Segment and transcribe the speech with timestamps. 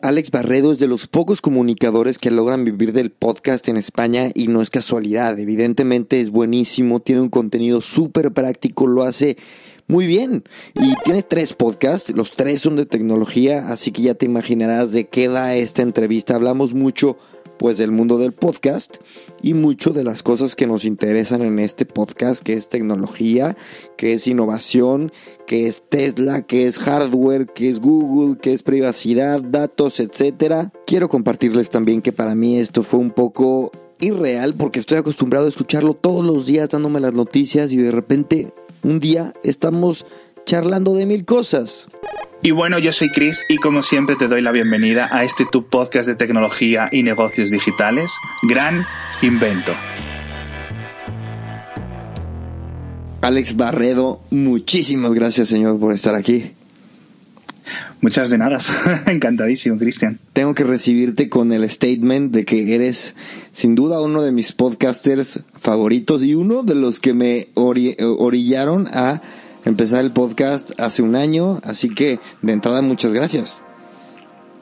[0.00, 4.46] Alex Barredo es de los pocos comunicadores que logran vivir del podcast en España y
[4.46, 5.36] no es casualidad.
[5.40, 9.36] Evidentemente es buenísimo, tiene un contenido súper práctico, lo hace
[9.88, 10.44] muy bien.
[10.74, 15.08] Y tiene tres podcasts, los tres son de tecnología, así que ya te imaginarás de
[15.08, 16.36] qué da esta entrevista.
[16.36, 17.18] Hablamos mucho
[17.58, 18.96] pues del mundo del podcast
[19.42, 23.56] y mucho de las cosas que nos interesan en este podcast, que es tecnología,
[23.96, 25.12] que es innovación,
[25.46, 30.72] que es Tesla, que es hardware, que es Google, que es privacidad, datos, etcétera.
[30.86, 35.50] Quiero compartirles también que para mí esto fue un poco irreal porque estoy acostumbrado a
[35.50, 40.06] escucharlo todos los días dándome las noticias y de repente un día estamos
[40.48, 41.88] charlando de mil cosas.
[42.42, 45.66] Y bueno, yo soy Chris y como siempre te doy la bienvenida a este tu
[45.66, 48.12] podcast de tecnología y negocios digitales,
[48.44, 48.86] Gran
[49.20, 49.74] Invento.
[53.20, 56.52] Alex Barredo, muchísimas gracias señor por estar aquí.
[58.00, 58.58] Muchas de nada,
[59.06, 60.18] encantadísimo, Cristian.
[60.32, 63.16] Tengo que recibirte con el statement de que eres
[63.52, 69.20] sin duda uno de mis podcasters favoritos y uno de los que me orillaron a
[69.64, 73.62] empezar el podcast hace un año, así que de entrada muchas gracias.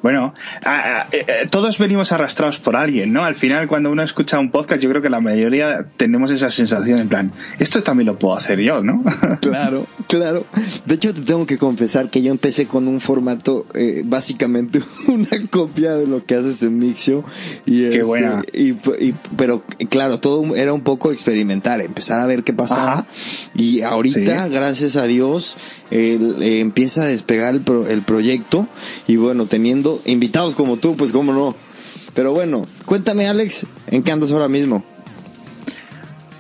[0.07, 0.33] Bueno,
[0.65, 3.25] eh, eh, todos venimos arrastrados por alguien, ¿no?
[3.25, 7.01] Al final, cuando uno escucha un podcast, yo creo que la mayoría tenemos esa sensación
[7.01, 9.03] en plan, esto también lo puedo hacer yo, ¿no?
[9.41, 10.47] Claro, claro.
[10.85, 15.29] De hecho, te tengo que confesar que yo empecé con un formato, eh, básicamente una
[15.51, 17.25] copia de lo que haces en Mixio.
[17.65, 18.43] Y Qué buena.
[18.53, 18.75] Y,
[19.37, 23.07] pero claro, todo era un poco experimentar, empezar a ver qué pasaba.
[23.57, 25.57] Y ahorita, gracias a Dios,
[25.91, 28.69] empieza a despegar el, el proyecto.
[29.09, 31.55] Y bueno, teniendo invitados como tú, pues cómo no.
[32.15, 34.85] Pero bueno, cuéntame Alex, ¿en qué andas ahora mismo?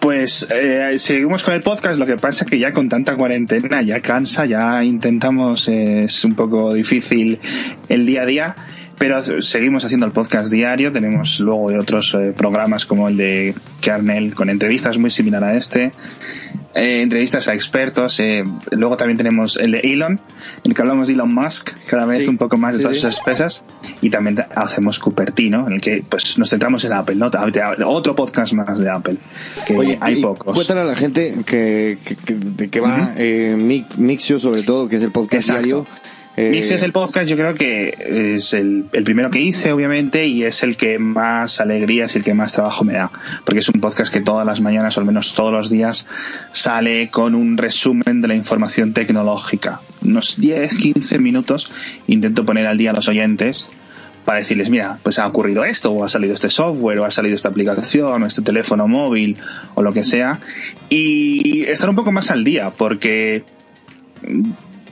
[0.00, 3.82] Pues eh, seguimos con el podcast, lo que pasa es que ya con tanta cuarentena
[3.82, 7.40] ya cansa, ya intentamos, es un poco difícil
[7.88, 8.56] el día a día,
[8.98, 14.34] pero seguimos haciendo el podcast diario, tenemos luego otros eh, programas como el de Kernel
[14.34, 15.90] con entrevistas muy similar a este,
[16.76, 18.20] eh, entrevistas a expertos.
[18.20, 20.20] Eh, luego también tenemos el de Elon, en
[20.64, 23.62] el que hablamos de Elon Musk, cada vez un poco más de todas esas pesas.
[24.02, 27.30] Y también hacemos Cupertino, en el que pues nos centramos en Apple, ¿no?
[27.86, 29.16] Otro podcast más de Apple,
[29.66, 30.54] que hay pocos.
[30.54, 31.98] Cuéntale a la gente que,
[32.70, 33.56] que va eh,
[33.96, 35.86] Mixio, sobre todo, que es el podcast diario
[36.36, 40.62] eh, es el podcast, yo creo que es el, primero que hice, obviamente, y es
[40.62, 43.10] el que más alegría, es el que más trabajo me da.
[43.44, 46.06] Porque es un podcast que todas las mañanas, o al menos todos los días,
[46.52, 49.80] sale con un resumen de la información tecnológica.
[50.04, 51.72] Unos 10, 15 minutos
[52.06, 53.70] intento poner al día a los oyentes
[54.26, 57.34] para decirles, mira, pues ha ocurrido esto, o ha salido este software, o ha salido
[57.34, 59.38] esta aplicación, o este teléfono móvil,
[59.74, 60.40] o lo que sea.
[60.90, 63.44] Y estar un poco más al día, porque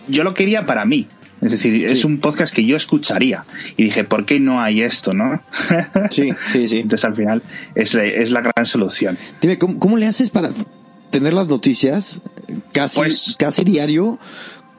[0.09, 1.07] yo lo quería para mí.
[1.45, 3.45] Es decir, es un podcast que yo escucharía.
[3.77, 5.43] Y dije, ¿por qué no hay esto, no?
[6.11, 6.79] Sí, sí, sí.
[6.79, 7.43] Entonces al final
[7.75, 9.19] es, es la gran solución.
[9.43, 10.51] Dime, ¿cómo, le haces para
[11.11, 12.23] tener las noticias
[12.73, 14.19] casi, pues casi diario?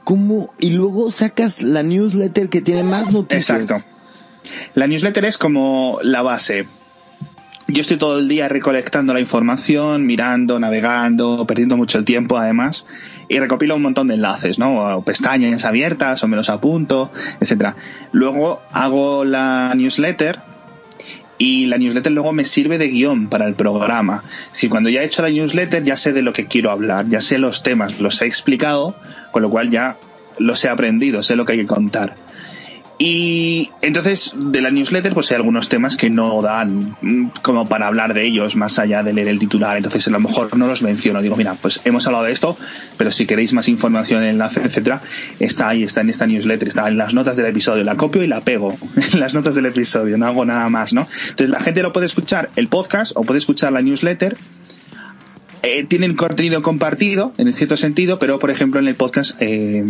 [0.03, 0.55] ¿Cómo?
[0.59, 3.61] Y luego sacas la newsletter que tiene más noticias.
[3.61, 3.87] Exacto.
[4.73, 6.65] La newsletter es como la base.
[7.67, 12.85] Yo estoy todo el día recolectando la información, mirando, navegando, perdiendo mucho el tiempo además
[13.27, 14.97] y recopilo un montón de enlaces, ¿no?
[14.97, 17.75] O pestañas abiertas o me los apunto, etcétera.
[18.11, 20.39] Luego hago la newsletter
[21.39, 24.23] y la newsletter luego me sirve de guion para el programa.
[24.51, 27.19] Si cuando ya he hecho la newsletter ya sé de lo que quiero hablar, ya
[27.19, 28.95] sé los temas, los he explicado,
[29.31, 29.97] con lo cual ya
[30.37, 32.24] los he aprendido, sé lo que hay que contar.
[32.97, 37.87] Y entonces de la newsletter pues hay algunos temas que no dan mm, como para
[37.87, 40.81] hablar de ellos más allá de leer el titular, entonces a lo mejor no los
[40.81, 42.57] menciono, digo mira pues hemos hablado de esto,
[42.97, 45.01] pero si queréis más información, enlace, etcétera,
[45.39, 48.27] está ahí, está en esta newsletter, está en las notas del episodio, la copio y
[48.27, 48.77] la pego
[49.11, 51.05] en las notas del episodio, no hago nada más, ¿no?
[51.29, 54.37] Entonces la gente lo puede escuchar el podcast o puede escuchar la newsletter
[55.65, 59.83] eh, tienen contenido compartido en cierto sentido, pero por ejemplo en el podcast eh,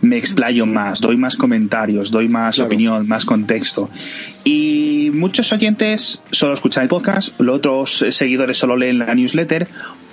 [0.00, 3.90] me explayo más, doy más comentarios, doy más opinión, más contexto.
[4.44, 9.66] Y muchos oyentes solo escuchan el podcast, los otros seguidores solo leen la newsletter,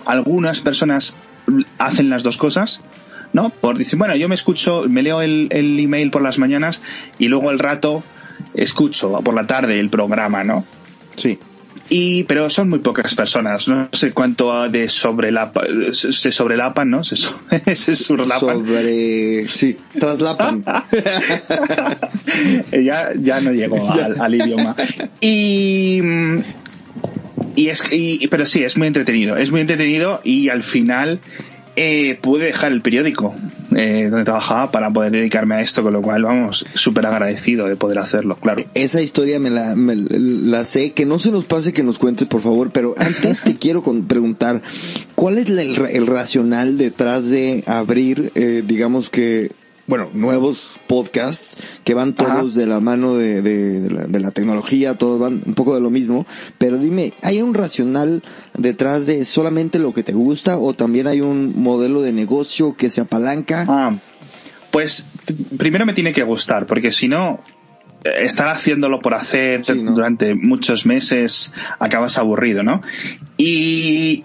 [0.05, 1.13] algunas personas
[1.77, 2.81] hacen las dos cosas
[3.33, 3.49] ¿no?
[3.49, 6.81] Por decir, bueno, yo me escucho, me leo el, el email por las mañanas
[7.19, 8.03] y luego el rato
[8.55, 10.65] escucho por la tarde el programa, ¿no?
[11.15, 11.37] Sí.
[11.89, 15.51] Y, pero son muy pocas personas, no sé cuánto de sobre la
[15.91, 17.03] se sobrelapan, ¿no?
[17.03, 17.39] Se, so,
[17.75, 18.57] se surlapan.
[18.57, 20.63] Sobre, sí, traslapan.
[22.83, 24.75] ya, ya no llego al, al idioma.
[25.21, 25.99] Y,
[27.55, 31.19] y es, y, pero sí, es muy entretenido, es muy entretenido y al final
[31.75, 33.33] eh, pude dejar el periódico
[33.75, 37.75] eh, donde trabajaba para poder dedicarme a esto, con lo cual, vamos, súper agradecido de
[37.75, 38.63] poder hacerlo, claro.
[38.73, 42.27] Esa historia me la, me la sé, que no se nos pase que nos cuentes,
[42.27, 44.61] por favor, pero antes te quiero preguntar,
[45.15, 49.51] ¿cuál es el, el racional detrás de abrir, eh, digamos que,
[49.87, 52.59] bueno, nuevos podcasts que van todos Ajá.
[52.59, 55.81] de la mano de, de, de, la, de, la, tecnología, todos van un poco de
[55.81, 56.25] lo mismo,
[56.57, 58.21] pero dime, ¿hay un racional
[58.57, 62.89] detrás de solamente lo que te gusta o también hay un modelo de negocio que
[62.89, 63.65] se apalanca?
[63.67, 63.95] Ah,
[64.71, 65.07] pues
[65.57, 67.41] primero me tiene que gustar, porque si no,
[68.03, 69.93] estar haciéndolo por hacer sí, ¿no?
[69.93, 72.81] durante muchos meses acabas aburrido, ¿no?
[73.37, 74.23] Y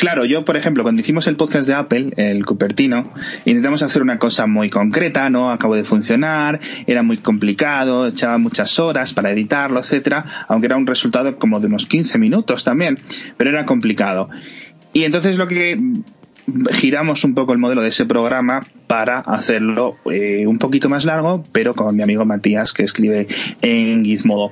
[0.00, 3.12] Claro, yo, por ejemplo, cuando hicimos el podcast de Apple, el Cupertino,
[3.44, 8.78] intentamos hacer una cosa muy concreta, no acabó de funcionar, era muy complicado, echaba muchas
[8.78, 12.98] horas para editarlo, etcétera, aunque era un resultado como de unos 15 minutos también,
[13.36, 14.30] pero era complicado.
[14.94, 15.78] Y entonces lo que
[16.72, 21.44] giramos un poco el modelo de ese programa para hacerlo eh, un poquito más largo,
[21.52, 23.28] pero con mi amigo Matías que escribe
[23.60, 24.50] en Gizmodo.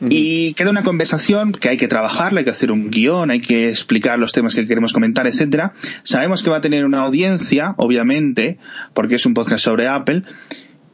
[0.00, 3.68] Y queda una conversación que hay que trabajarla, hay que hacer un guion, hay que
[3.68, 5.72] explicar los temas que queremos comentar, etcétera.
[6.04, 8.58] Sabemos que va a tener una audiencia, obviamente,
[8.94, 10.22] porque es un podcast sobre Apple,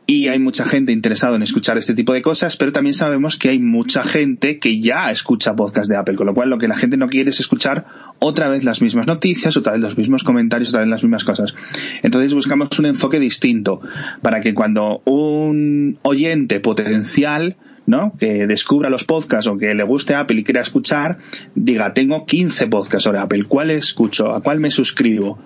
[0.07, 3.49] y hay mucha gente interesada en escuchar este tipo de cosas, pero también sabemos que
[3.49, 6.77] hay mucha gente que ya escucha podcast de Apple, con lo cual lo que la
[6.77, 7.87] gente no quiere es escuchar
[8.19, 11.55] otra vez las mismas noticias, otra vez los mismos comentarios, otra vez las mismas cosas.
[12.03, 13.81] Entonces buscamos un enfoque distinto
[14.21, 18.15] para que cuando un oyente potencial ¿no?
[18.19, 21.19] Que descubra los podcasts o que le guste Apple y quiera escuchar,
[21.55, 24.35] diga, tengo 15 podcasts sobre Apple, ¿cuál escucho?
[24.35, 25.39] ¿A cuál me suscribo?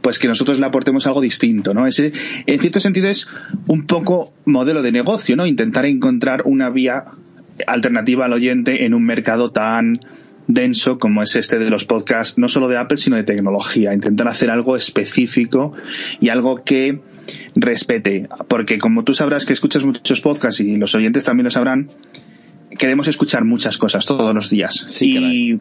[0.00, 1.86] Pues que nosotros le aportemos algo distinto, ¿no?
[1.86, 2.12] Ese,
[2.46, 3.28] en cierto sentido es
[3.66, 5.46] un poco modelo de negocio, ¿no?
[5.46, 7.04] Intentar encontrar una vía
[7.66, 9.98] alternativa al oyente en un mercado tan
[10.46, 13.94] denso como es este de los podcasts, no solo de Apple, sino de tecnología.
[13.94, 15.72] Intentar hacer algo específico
[16.20, 17.00] y algo que
[17.54, 21.88] respete, porque como tú sabrás que escuchas muchos podcasts y los oyentes también lo sabrán,
[22.78, 24.84] queremos escuchar muchas cosas todos los días.
[24.88, 25.60] Sí, y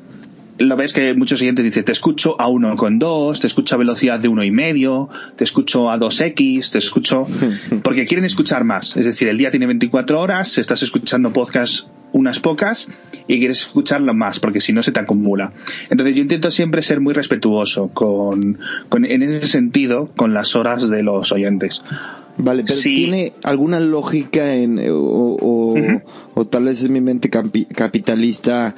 [0.58, 3.78] lo ves que muchos oyentes dicen, te escucho a uno con dos, te escucho a
[3.78, 7.28] velocidad de uno y medio, te escucho a 2x, te escucho,
[7.84, 8.96] porque quieren escuchar más.
[8.96, 12.88] Es decir, el día tiene 24 horas, estás escuchando podcasts unas pocas
[13.28, 15.52] y quieres escucharlo más, porque si no se te acumula.
[15.90, 18.58] Entonces yo intento siempre ser muy respetuoso con,
[18.88, 21.84] con en ese sentido, con las horas de los oyentes.
[22.38, 22.96] Vale, pero sí.
[22.96, 26.04] ¿tiene alguna lógica en, o, o, uh -huh.
[26.36, 28.76] o tal vez es mi mente capi capitalista?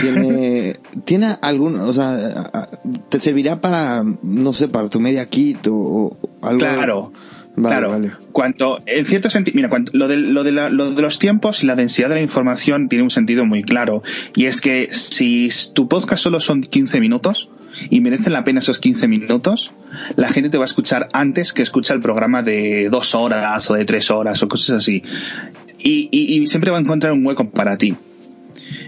[0.00, 2.68] tiene tiene algún o sea
[3.08, 7.12] te servirá para no sé para tu media kit o, o algo claro
[7.56, 8.12] Vale, claro, vale.
[8.32, 11.62] cuanto, en cierto sentido, mira, cuanto, lo, de, lo, de la, lo de los tiempos
[11.62, 14.02] y la densidad de la información tiene un sentido muy claro.
[14.34, 17.50] Y es que si tu podcast solo son 15 minutos
[17.90, 19.72] y merecen la pena esos 15 minutos,
[20.16, 23.74] la gente te va a escuchar antes que escucha el programa de dos horas o
[23.74, 25.02] de tres horas o cosas así.
[25.78, 27.96] Y, y, y siempre va a encontrar un hueco para ti.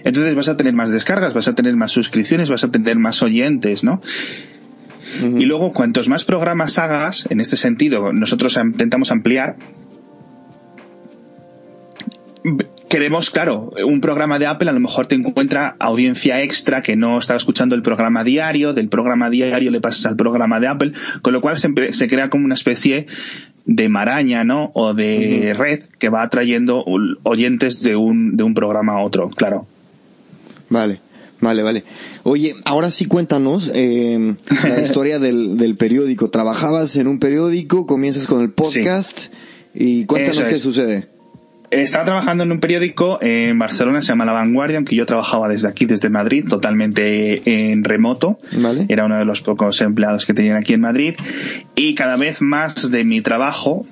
[0.05, 3.23] Entonces vas a tener más descargas, vas a tener más suscripciones, vas a tener más
[3.23, 4.01] oyentes, ¿no?
[5.21, 5.43] Uh -huh.
[5.43, 9.57] Y luego, cuantos más programas hagas, en este sentido, nosotros intentamos ampliar.
[12.89, 17.19] Queremos, claro, un programa de Apple a lo mejor te encuentra audiencia extra que no
[17.19, 20.93] estaba escuchando el programa diario, del programa diario le pasas al programa de Apple,
[21.23, 23.07] con lo cual se, se crea como una especie
[23.65, 24.73] de maraña, ¿no?
[24.75, 25.57] O de uh -huh.
[25.57, 26.85] red que va atrayendo
[27.23, 29.67] oyentes de un, de un programa a otro, claro.
[30.69, 31.01] Vale.
[31.43, 31.83] Vale, vale.
[32.23, 36.31] Oye, ahora sí cuéntanos eh, la historia del, del, periódico.
[36.31, 39.31] Trabajabas en un periódico, comienzas con el podcast sí.
[39.75, 41.09] y cuéntanos qué sucede.
[41.73, 45.69] Estaba trabajando en un periódico en Barcelona, se llama La Vanguardia, aunque yo trabajaba desde
[45.69, 48.39] aquí, desde Madrid, totalmente en remoto.
[48.53, 48.85] Vale.
[48.89, 51.15] Era uno de los pocos empleados que tenían aquí en Madrid.
[51.75, 53.87] Y cada vez más de mi trabajo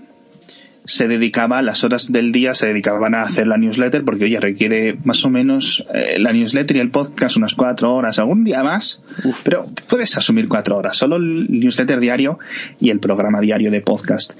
[0.90, 4.98] se dedicaba, las horas del día se dedicaban a hacer la newsletter, porque oye, requiere
[5.04, 9.00] más o menos eh, la newsletter y el podcast unas cuatro horas, algún día más,
[9.24, 9.42] Uf.
[9.44, 12.38] pero puedes asumir cuatro horas, solo el newsletter diario
[12.80, 14.32] y el programa diario de podcast.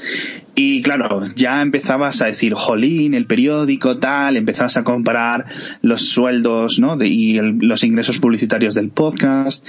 [0.57, 5.47] Y claro, ya empezabas a decir, jolín, el periódico, tal, empezabas a comparar
[5.83, 6.97] los sueldos, ¿no?
[6.97, 9.67] De, y el, los ingresos publicitarios del podcast.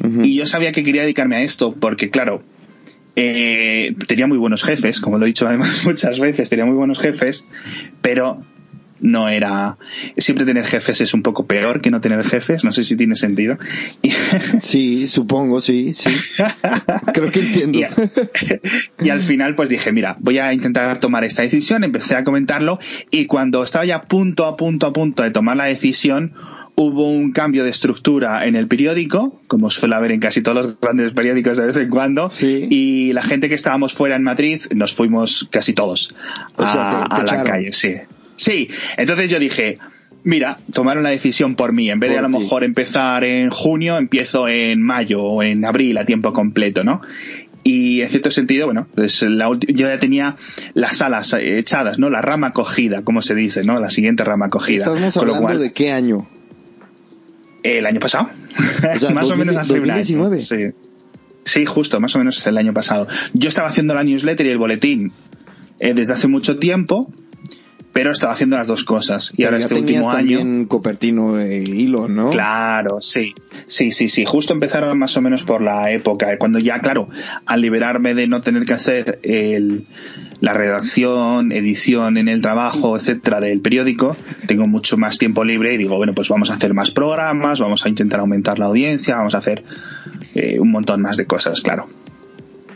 [0.00, 0.26] Uh -huh.
[0.26, 2.42] Y yo sabía que quería dedicarme a esto, porque claro,
[3.16, 6.98] eh, tenía muy buenos jefes, como lo he dicho además muchas veces, tenía muy buenos
[6.98, 7.44] jefes,
[8.02, 8.42] pero
[9.00, 9.76] no era
[10.16, 13.16] siempre tener jefes es un poco peor que no tener jefes no sé si tiene
[13.16, 13.58] sentido.
[14.58, 16.10] Sí supongo sí sí.
[17.12, 17.78] Creo que entiendo.
[19.02, 22.78] Y, al final pues dije mira voy a intentar tomar esta decisión empecé a comentarlo
[23.10, 26.32] y cuando estaba ya punto a punto a punto de tomar la decisión
[26.76, 30.80] hubo un cambio de estructura en el periódico, como suele haber en casi todos los
[30.80, 34.94] grandes periódicos de vez en cuando, y la gente que estábamos fuera en Madrid nos
[34.94, 36.14] fuimos casi todos
[36.58, 37.92] a la calle, sí.
[38.36, 39.78] Sí, entonces yo dije,
[40.24, 41.90] mira, tomaron la decisión por mí.
[41.90, 45.96] En vez de a lo mejor empezar en junio, empiezo en mayo o en abril
[45.98, 47.00] a tiempo completo, ¿no?
[47.62, 50.36] Y en cierto sentido, bueno, pues la yo ya tenía
[50.74, 52.10] las alas echadas, ¿no?
[52.10, 53.80] La rama cogida, como se dice, ¿no?
[53.80, 54.84] La siguiente rama cogida.
[54.84, 56.26] ¿Estamos hablando de qué año?
[57.64, 58.30] El año pasado.
[58.94, 60.38] O sea, más o menos hace 2019.
[60.38, 60.56] Sí.
[61.44, 63.08] sí, justo, más o menos el año pasado.
[63.32, 65.12] Yo estaba haciendo la newsletter y el boletín
[65.80, 67.10] eh, desde hace mucho tiempo
[67.94, 69.32] pero estaba haciendo las dos cosas.
[69.36, 70.66] Y ahora este último año.
[70.66, 72.30] Copertino e hilo, ¿no?
[72.30, 73.32] Claro, sí.
[73.66, 74.24] Sí, sí, sí.
[74.26, 77.06] Justo empezaron más o menos por la época, cuando ya, claro,
[77.46, 79.84] al liberarme de no tener que hacer el,
[80.44, 84.14] la redacción, edición en el trabajo, etcétera, del periódico,
[84.46, 87.86] tengo mucho más tiempo libre y digo, bueno, pues vamos a hacer más programas, vamos
[87.86, 89.64] a intentar aumentar la audiencia, vamos a hacer
[90.34, 91.88] eh, un montón más de cosas, claro.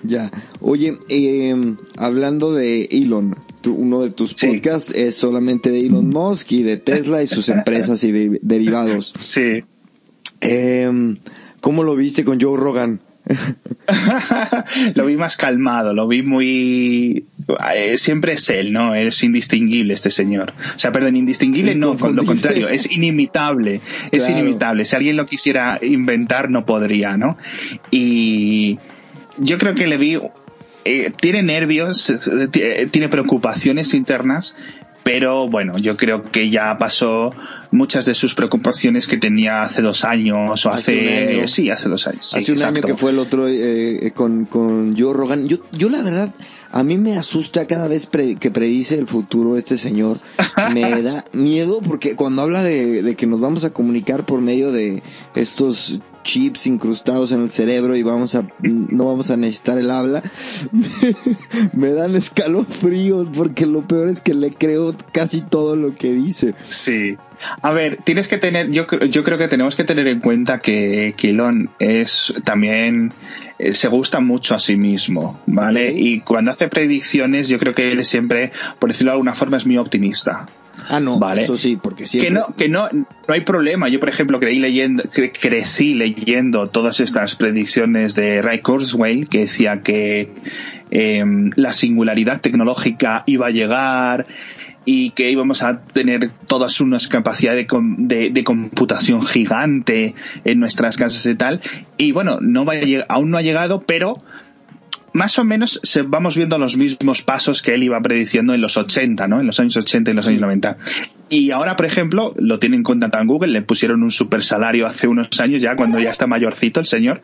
[0.02, 0.30] Ya.
[0.60, 1.54] Oye, eh,
[1.98, 7.22] hablando de Elon, uno de tus podcasts es solamente de Elon Musk y de Tesla
[7.22, 9.12] y sus empresas y derivados.
[9.18, 9.62] Sí.
[10.40, 11.16] Eh,
[11.60, 13.02] ¿Cómo lo viste con Joe Rogan?
[14.94, 17.24] lo vi más calmado, lo vi muy...
[17.74, 18.94] Eh, siempre es él, ¿no?
[18.94, 20.52] Es indistinguible este señor.
[20.74, 23.80] O sea, perdón, indistinguible no, con lo contrario, es inimitable,
[24.10, 24.84] es inimitable.
[24.84, 27.38] Si alguien lo quisiera inventar, no podría, ¿no?
[27.90, 28.78] Y
[29.38, 30.18] yo creo que le vi
[30.84, 34.56] eh, tiene nervios, eh, tiene preocupaciones internas,
[35.08, 37.34] pero bueno, yo creo que ya pasó
[37.70, 42.34] muchas de sus preocupaciones que tenía hace dos años o hace, sí, hace dos años.
[42.34, 45.48] hace un año que fue el otro eh, con, con Joe Rogan.
[45.48, 46.34] Yo, yo la verdad,
[46.70, 50.18] a mí me asusta cada vez que predice el futuro este señor.
[50.72, 54.72] Me da miedo porque cuando habla de, de, que nos vamos a comunicar por medio
[54.72, 55.02] de
[55.34, 60.22] estos chips incrustados en el cerebro y vamos a no vamos a necesitar el habla
[61.72, 66.54] me dan escalofríos porque lo peor es que le creo casi todo lo que dice
[66.68, 67.16] sí
[67.62, 71.14] a ver, tienes que tener, yo, yo creo que tenemos que tener en cuenta que,
[71.22, 73.12] Elon es también
[73.58, 75.92] eh, se gusta mucho a sí mismo, ¿vale?
[75.92, 79.66] Y cuando hace predicciones, yo creo que él siempre, por decirlo de alguna forma, es
[79.66, 80.46] muy optimista.
[80.88, 81.42] Ah, no, vale.
[81.42, 82.28] eso sí, porque siempre...
[82.28, 83.88] Que no, que no, no hay problema.
[83.88, 85.04] Yo, por ejemplo, creí leyendo,
[85.40, 90.32] crecí leyendo todas estas predicciones de Ray Kurzweil, que decía que
[90.90, 94.26] em, la singularidad tecnológica iba a llegar
[94.90, 97.66] y que íbamos a tener todas unas capacidades
[97.98, 100.14] de, de, computación gigante
[100.46, 101.60] en nuestras casas y tal.
[101.98, 102.72] Y bueno, no va
[103.10, 104.22] aún no ha llegado, pero
[105.12, 108.78] más o menos se, vamos viendo los mismos pasos que él iba prediciendo en los
[108.78, 109.40] 80, ¿no?
[109.40, 110.78] En los años 80 y los años 90.
[111.30, 114.86] Y ahora, por ejemplo, lo tienen en cuenta en Google, le pusieron un super salario
[114.86, 117.22] hace unos años ya, cuando ya está mayorcito el señor,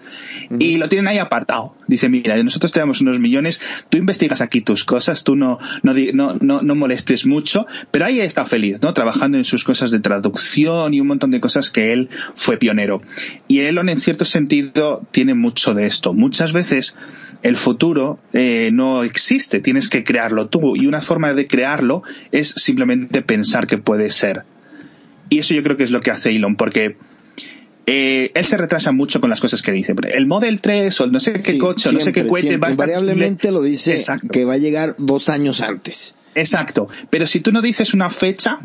[0.59, 1.75] y lo tienen ahí apartado.
[1.87, 5.95] Dice, mira, nosotros te damos unos millones, tú investigas aquí tus cosas, tú no, no,
[6.41, 8.93] no, no, molestes mucho, pero ahí está feliz, ¿no?
[8.93, 13.01] Trabajando en sus cosas de traducción y un montón de cosas que él fue pionero.
[13.49, 16.13] Y Elon, en cierto sentido, tiene mucho de esto.
[16.13, 16.95] Muchas veces,
[17.45, 20.77] el futuro eh, no existe, tienes que crearlo tú.
[20.77, 24.45] Y una forma de crearlo es simplemente pensar que puede ser.
[25.29, 26.97] Y eso yo creo que es lo que hace Elon, porque
[27.85, 29.95] eh, él se retrasa mucho con las cosas que dice.
[30.15, 32.71] El Model 3 o no sé qué coche o no sé qué cohete va a
[32.71, 32.89] estar...
[32.89, 36.15] Invariablemente lo dice que va a llegar dos años antes.
[36.35, 36.89] Exacto.
[37.11, 38.61] Pero si tú no dices una fecha,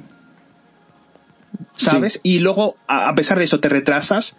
[1.75, 2.21] ¿sabes?
[2.24, 4.38] Y luego, a pesar de eso, te retrasas,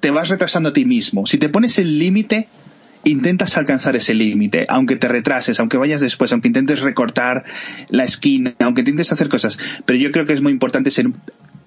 [0.00, 1.26] te vas retrasando a ti mismo.
[1.26, 2.48] Si te pones el límite,
[3.04, 7.44] intentas alcanzar ese límite, aunque te retrases, aunque vayas después, aunque intentes recortar
[7.88, 9.58] la esquina, aunque intentes hacer cosas.
[9.84, 11.06] Pero yo creo que es muy importante ser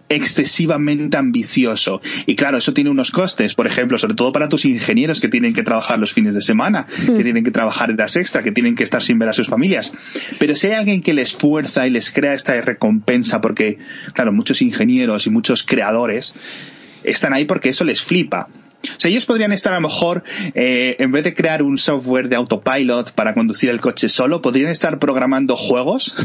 [0.09, 2.01] excesivamente ambicioso.
[2.25, 5.53] Y claro, eso tiene unos costes, por ejemplo, sobre todo para tus ingenieros que tienen
[5.53, 8.75] que trabajar los fines de semana, que tienen que trabajar en las extra, que tienen
[8.75, 9.93] que estar sin ver a sus familias.
[10.39, 13.77] Pero si hay alguien que les fuerza y les crea esta recompensa, porque,
[14.13, 16.33] claro, muchos ingenieros y muchos creadores
[17.03, 18.50] están ahí porque eso les flipa.
[18.83, 22.29] O sea, ellos podrían estar a lo mejor, eh, en vez de crear un software
[22.29, 26.15] de autopilot para conducir el coche solo, podrían estar programando juegos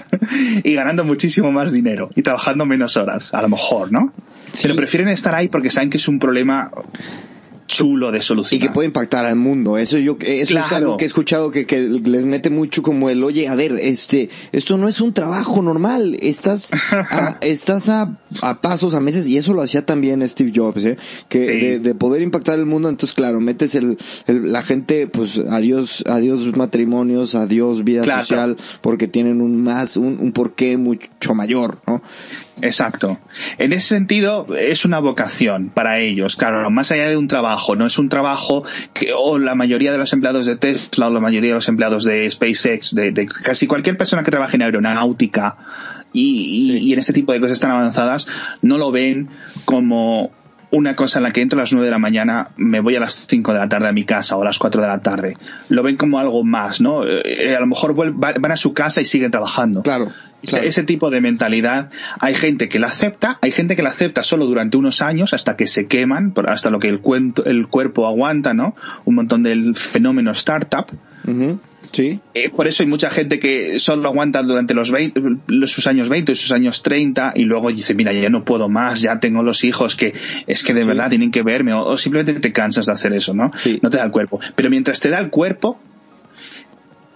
[0.64, 4.12] y ganando muchísimo más dinero y trabajando menos horas, a lo mejor, ¿no?
[4.60, 6.70] Pero prefieren estar ahí porque saben que es un problema
[7.72, 8.64] chulo de solucionar.
[8.64, 9.78] Y que puede impactar al mundo.
[9.78, 13.24] Eso yo, eso es algo que he escuchado que, que les mete mucho como el,
[13.24, 16.16] oye, a ver, este, esto no es un trabajo normal.
[16.20, 20.84] Estás, a, estás a, a, pasos, a meses, y eso lo hacía también Steve Jobs,
[20.84, 20.98] ¿eh?
[21.28, 25.38] Que de, de, poder impactar el mundo, entonces claro, metes el, el la gente, pues,
[25.38, 31.78] adiós, adiós matrimonios, adiós vida social, porque tienen un más, un, un porqué mucho mayor,
[31.86, 32.02] ¿no?
[32.60, 33.18] Exacto.
[33.58, 37.86] En ese sentido, es una vocación para ellos, claro, más allá de un trabajo, no
[37.86, 41.50] es un trabajo que, o la mayoría de los empleados de Tesla o la mayoría
[41.50, 45.56] de los empleados de SpaceX, de, de casi cualquier persona que trabaje en aeronáutica
[46.12, 48.26] y, y, y en este tipo de cosas tan avanzadas,
[48.60, 49.28] no lo ven
[49.64, 50.30] como
[50.72, 53.00] una cosa en la que entro a las 9 de la mañana, me voy a
[53.00, 55.36] las 5 de la tarde a mi casa o a las 4 de la tarde.
[55.68, 57.06] Lo ven como algo más, ¿no?
[57.06, 59.82] Eh, a lo mejor van a su casa y siguen trabajando.
[59.82, 60.10] Claro.
[60.44, 60.66] Claro.
[60.66, 64.46] Ese tipo de mentalidad, hay gente que la acepta, hay gente que la acepta solo
[64.46, 68.52] durante unos años hasta que se queman, hasta lo que el, cuento, el cuerpo aguanta,
[68.52, 68.74] ¿no?
[69.04, 70.86] Un montón del fenómeno startup.
[71.24, 71.58] Uh -huh.
[71.92, 72.20] Sí.
[72.34, 75.20] Eh, por eso hay mucha gente que solo aguanta durante los 20,
[75.66, 79.20] sus años 20, sus años 30 y luego dice, mira, ya no puedo más, ya
[79.20, 80.14] tengo los hijos que
[80.46, 80.88] es que de sí.
[80.88, 83.50] verdad tienen que verme o, o, simplemente te cansas de hacer eso, ¿no?
[83.56, 83.78] Sí.
[83.82, 84.40] No te da el cuerpo.
[84.56, 85.78] Pero mientras te da el cuerpo,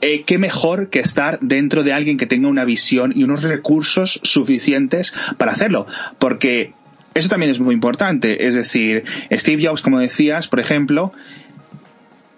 [0.02, 4.20] eh, qué mejor que estar dentro de alguien que tenga una visión y unos recursos
[4.22, 5.86] suficientes para hacerlo.
[6.18, 6.74] Porque
[7.14, 8.46] eso también es muy importante.
[8.46, 11.12] Es decir, Steve Jobs, como decías, por ejemplo,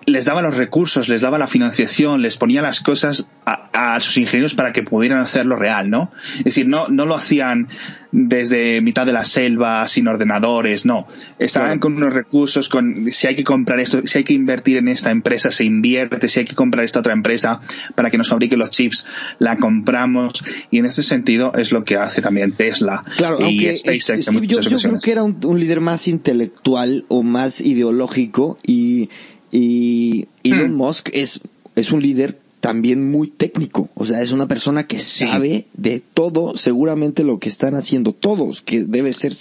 [0.08, 4.16] les daba los recursos, les daba la financiación, les ponía las cosas a, a, sus
[4.16, 6.10] ingenieros para que pudieran hacerlo real, ¿no?
[6.38, 7.68] Es decir, no, no lo hacían
[8.10, 11.06] desde mitad de la selva sin ordenadores, no.
[11.38, 11.80] Estaban claro.
[11.80, 15.10] con unos recursos, con si hay que comprar esto, si hay que invertir en esta
[15.10, 17.60] empresa, se invierte, si hay que comprar esta otra empresa
[17.94, 19.06] para que nos fabrique los chips,
[19.38, 20.44] la compramos.
[20.70, 24.26] Y en ese sentido es lo que hace también Tesla claro, y aunque SpaceX.
[24.26, 29.10] Steve Jobs yo creo que era un, un líder más intelectual o más ideológico y
[29.50, 30.76] y Elon hmm.
[30.76, 31.40] Musk es,
[31.76, 35.26] es un líder también muy técnico, o sea, es una persona que sí.
[35.26, 39.32] sabe de todo, seguramente lo que están haciendo todos, que debe ser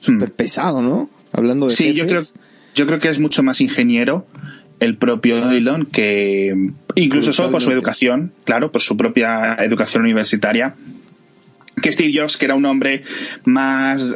[0.00, 0.36] súper hmm.
[0.36, 1.10] pesado, ¿no?
[1.32, 1.96] Hablando de Sí, jefes.
[1.98, 2.22] yo creo
[2.74, 4.26] yo creo que es mucho más ingeniero
[4.80, 6.54] el propio Elon que
[6.96, 10.74] incluso solo por su educación, claro, por su propia educación universitaria
[11.82, 13.02] que Steve Jobs, que era un hombre
[13.44, 14.14] más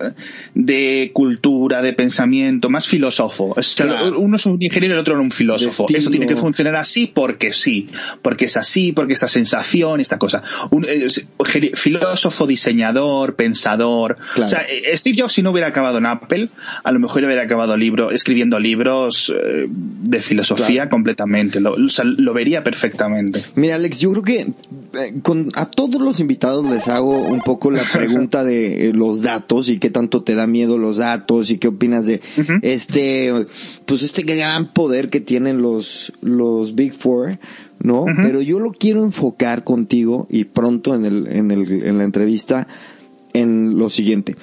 [0.55, 3.53] de cultura, de pensamiento, más filósofo.
[3.55, 4.19] O sea, claro.
[4.19, 5.87] Uno es un ingeniero y el otro era un filósofo.
[5.93, 7.91] Eso tiene que funcionar así porque sí.
[8.23, 10.43] Porque es así, porque esta sensación, esta cosa.
[10.71, 11.27] Un es,
[11.75, 14.17] filósofo, diseñador, pensador.
[14.35, 14.47] Claro.
[14.47, 16.49] O sea, eh, Steve Jobs, si no hubiera acabado en Apple,
[16.83, 20.91] a lo mejor hubiera acabado libro, escribiendo libros eh, de filosofía claro.
[20.91, 21.61] completamente.
[21.61, 23.43] Lo, o sea, lo vería perfectamente.
[23.57, 27.56] Mira, Alex, yo creo que eh, con, a todos los invitados les hago un poco
[27.65, 31.59] la pregunta de eh, los datos y qué tanto te da miedo los datos y
[31.59, 32.59] qué opinas de uh -huh.
[32.63, 33.33] este,
[33.85, 37.39] pues este gran poder que tienen los, los Big Four,
[37.81, 38.03] ¿no?
[38.03, 38.23] Uh -huh.
[38.23, 42.67] Pero yo lo quiero enfocar contigo y pronto en el, en el, en la entrevista
[43.33, 44.37] en lo siguiente.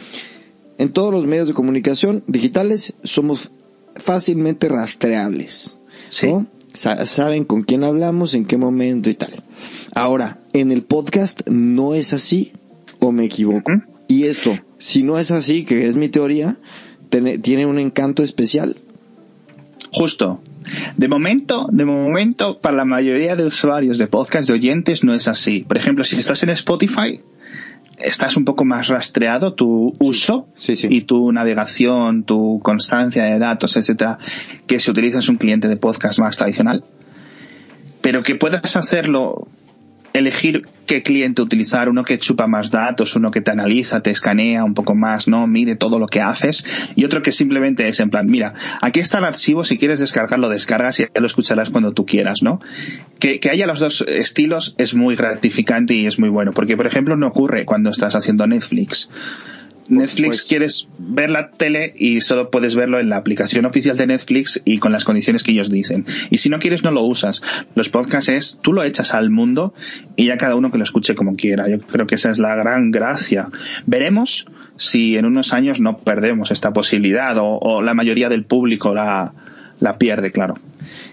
[0.78, 3.52] En todos los medios de comunicación digitales somos
[3.95, 6.28] fácilmente rastreables, sí.
[6.28, 6.47] ¿no?
[6.73, 9.32] Sa saben con quién hablamos, en qué momento y tal.
[9.93, 12.52] Ahora, en el podcast no es así
[13.04, 13.72] o me equivoco.
[13.72, 13.84] Uh -huh.
[14.08, 16.58] Y esto, si no es así, que es mi teoría,
[17.42, 18.78] tiene un encanto especial.
[19.92, 20.42] Justo.
[20.98, 25.28] De momento, de momento, para la mayoría de usuarios de podcast, de oyentes, no es
[25.28, 25.66] así.
[25.68, 27.22] Por ejemplo, si estás en Spotify,
[28.00, 30.96] estás un poco más rastreado tu uso sí, sí, sí.
[30.96, 34.18] y tu navegación, tu constancia de datos, etcétera,
[34.66, 36.84] que si utilizas un cliente de podcast más tradicional.
[38.02, 39.48] Pero que puedas hacerlo
[40.13, 44.63] elegir qué cliente utilizar, uno que chupa más datos, uno que te analiza, te escanea
[44.63, 45.47] un poco más, ¿no?
[45.47, 49.17] Mide todo lo que haces, y otro que simplemente es en plan, mira, aquí está
[49.17, 52.60] el archivo, si quieres descargarlo, descargas y ya lo escucharás cuando tú quieras, ¿no?
[53.19, 56.88] Que, que haya los dos estilos es muy gratificante y es muy bueno, porque por
[56.88, 59.10] ejemplo no ocurre cuando estás haciendo Netflix.
[59.88, 64.08] Netflix pues, quieres ver la tele y solo puedes verlo en la aplicación oficial de
[64.08, 66.06] Netflix y con las condiciones que ellos dicen.
[66.30, 67.41] Y si no quieres no lo usas.
[67.76, 69.74] Los podcasts es tú lo echas al mundo
[70.15, 71.69] y ya cada uno que lo escuche como quiera.
[71.69, 73.50] Yo creo que esa es la gran gracia.
[73.86, 74.46] Veremos
[74.78, 79.34] si en unos años no perdemos esta posibilidad o, o la mayoría del público la,
[79.80, 80.56] la pierde, claro.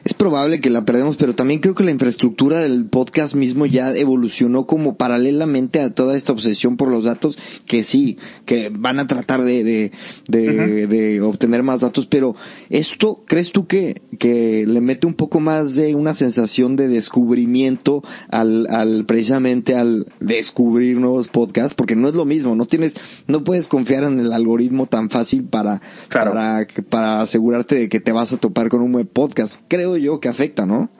[0.05, 3.95] Es probable que la perdemos, pero también creo que la infraestructura del podcast mismo ya
[3.95, 9.07] evolucionó como paralelamente a toda esta obsesión por los datos, que sí, que van a
[9.07, 9.93] tratar de, de,
[10.29, 12.35] de, de obtener más datos, pero
[12.69, 18.03] esto, ¿crees tú que, que le mete un poco más de una sensación de descubrimiento
[18.31, 21.75] al, al, precisamente al descubrir nuevos podcasts?
[21.75, 25.45] Porque no es lo mismo, no tienes, no puedes confiar en el algoritmo tan fácil
[25.45, 25.81] para,
[26.11, 29.60] para, para asegurarte de que te vas a topar con un buen podcast.
[29.69, 30.91] Creo yo que afecta, ¿no?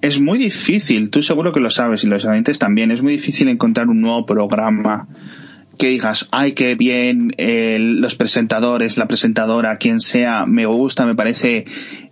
[0.00, 3.48] Es muy difícil, tú seguro que lo sabes y los oyentes también, es muy difícil
[3.48, 5.08] encontrar un nuevo programa
[5.78, 11.64] que digas, ay, qué bien, los presentadores, la presentadora, quien sea, me gusta, me parece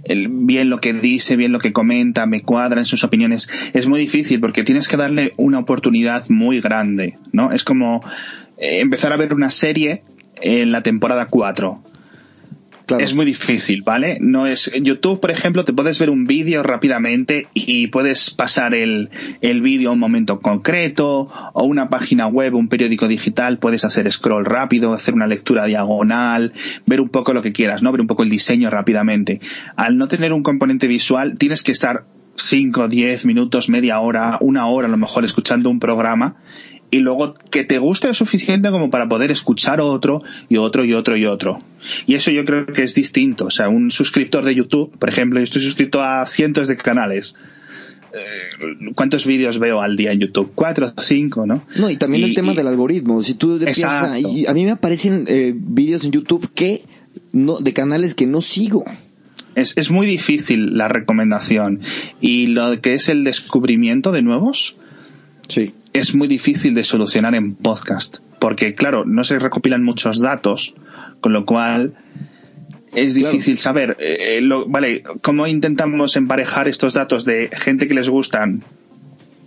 [0.08, 3.48] bien lo que dice, bien lo que comenta, me cuadra en sus opiniones.
[3.72, 7.50] Es muy difícil porque tienes que darle una oportunidad muy grande, ¿no?
[7.50, 8.02] Es como
[8.56, 10.02] eh, empezar a ver una serie
[10.40, 11.82] en la temporada 4
[12.98, 14.18] es muy difícil, ¿vale?
[14.20, 19.10] No es YouTube, por ejemplo, te puedes ver un vídeo rápidamente y puedes pasar el,
[19.40, 24.10] el vídeo a un momento concreto o una página web, un periódico digital, puedes hacer
[24.10, 26.52] scroll rápido, hacer una lectura diagonal,
[26.86, 27.90] ver un poco lo que quieras, ¿no?
[27.90, 29.40] Ver un poco el diseño rápidamente.
[29.76, 32.04] Al no tener un componente visual, tienes que estar
[32.36, 36.36] 5, 10 minutos, media hora, una hora a lo mejor escuchando un programa
[36.90, 40.92] y luego que te guste lo suficiente como para poder escuchar otro y otro y
[40.94, 41.58] otro y otro.
[42.06, 43.46] Y eso yo creo que es distinto.
[43.46, 47.34] O sea, un suscriptor de YouTube, por ejemplo, yo estoy suscrito a cientos de canales.
[48.14, 50.52] Eh, ¿Cuántos vídeos veo al día en YouTube?
[50.54, 51.64] Cuatro, cinco, ¿no?
[51.76, 53.22] No, y también el tema del algoritmo.
[53.22, 56.82] Si tú a, a, mí me aparecen eh, vídeos en YouTube que
[57.32, 58.84] no, de canales que no sigo.
[59.54, 61.80] Es, es muy difícil la recomendación.
[62.20, 64.76] Y lo que es el descubrimiento de nuevos,
[65.48, 65.74] Sí.
[65.96, 70.74] Es muy difícil de solucionar en podcast, porque claro, no se recopilan muchos datos,
[71.20, 71.94] con lo cual
[72.94, 78.10] es difícil saber, eh, lo, vale, cómo intentamos emparejar estos datos de gente que les
[78.10, 78.62] gustan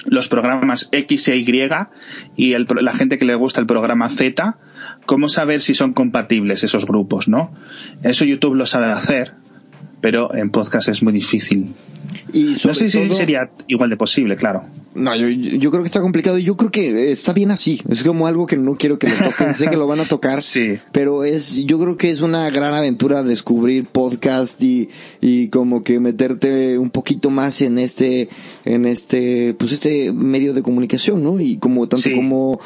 [0.05, 1.69] los programas X e Y
[2.35, 4.57] y el, la gente que le gusta el programa Z,
[5.05, 7.51] cómo saber si son compatibles esos grupos, ¿no?
[8.01, 9.33] Eso YouTube lo sabe hacer,
[10.01, 11.73] pero en podcast es muy difícil.
[12.33, 14.63] Y no sé si sería igual de posible, claro.
[14.95, 17.79] No, yo, yo creo que está complicado y yo creo que está bien así.
[17.89, 19.53] Es como algo que no quiero que lo toquen.
[19.53, 20.39] sé que lo van a tocar.
[20.49, 20.79] Sí.
[20.91, 24.89] Pero es, yo creo que es una gran aventura descubrir podcast y,
[25.21, 28.29] y como que meterte un poquito más en este,
[28.65, 31.39] en este, pues este medio de comunicación, ¿no?
[31.39, 32.59] Y como tanto como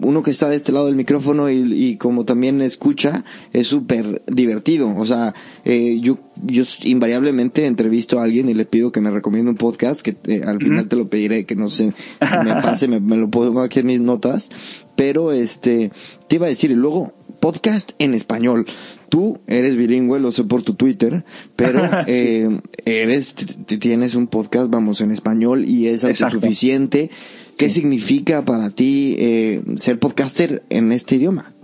[0.00, 4.22] uno que está de este lado del micrófono y, y como también escucha, es súper
[4.26, 4.92] divertido.
[4.96, 9.50] O sea, eh, yo, yo invariablemente entrevisto a alguien y le pido que me recomiende
[9.50, 11.92] un podcast que eh, al final te lo pediré que no sé,
[12.44, 14.50] me pase, me, lo pongo aquí en mis notas,
[14.96, 15.90] pero este,
[16.28, 18.66] te iba a decir, y luego, podcast en español.
[19.08, 21.24] Tú eres bilingüe, lo sé por tu Twitter,
[21.56, 27.10] pero eh, eres, tienes un podcast, vamos, en español y es autosuficiente.
[27.56, 31.54] ¿Qué significa para ti eh, ser podcaster en este idioma?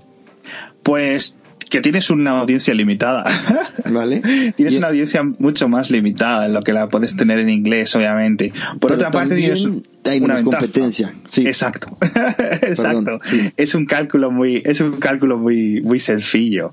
[0.83, 3.25] Pues que tienes una audiencia limitada.
[3.91, 4.23] ¿Vale?
[4.57, 8.53] tienes una audiencia mucho más limitada en lo que la puedes tener en inglés, obviamente.
[8.81, 9.67] Por otra parte, tienes
[10.07, 11.15] hay una competencia.
[11.31, 11.47] Sí.
[11.47, 11.89] Exacto.
[12.63, 13.19] Exacto.
[13.57, 16.73] Es un cálculo muy, es un cálculo muy, muy sencillo.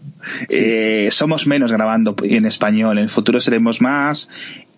[0.50, 2.98] Eh, somos menos grabando en español.
[2.98, 4.30] En el futuro seremos más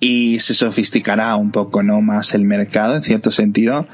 [0.04, 2.02] y se sofisticará un poco, ¿no?
[2.02, 3.88] Más el mercado, en cierto sentido.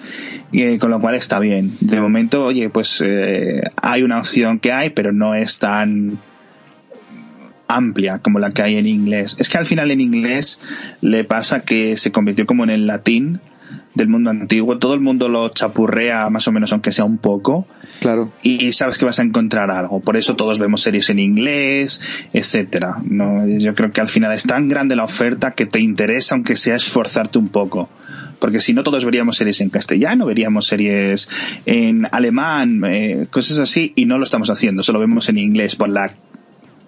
[0.51, 1.77] Y, con lo cual está bien.
[1.81, 6.17] De momento, oye, pues eh, hay una opción que hay, pero no es tan
[7.67, 9.35] amplia como la que hay en inglés.
[9.37, 10.59] Es que al final en inglés
[11.01, 13.39] le pasa que se convirtió como en el latín
[13.95, 14.77] del mundo antiguo.
[14.77, 17.67] Todo el mundo lo chapurrea más o menos, aunque sea un poco.
[17.99, 18.31] Claro.
[18.43, 19.99] Y sabes que vas a encontrar algo.
[19.99, 22.01] Por eso todos vemos series en inglés,
[22.33, 22.97] etcétera.
[23.03, 26.55] No, yo creo que al final es tan grande la oferta que te interesa, aunque
[26.55, 27.89] sea esforzarte un poco
[28.39, 31.29] porque si no todos veríamos series en castellano, veríamos series
[31.65, 35.89] en alemán, eh, cosas así, y no lo estamos haciendo, solo vemos en inglés por
[35.89, 36.09] la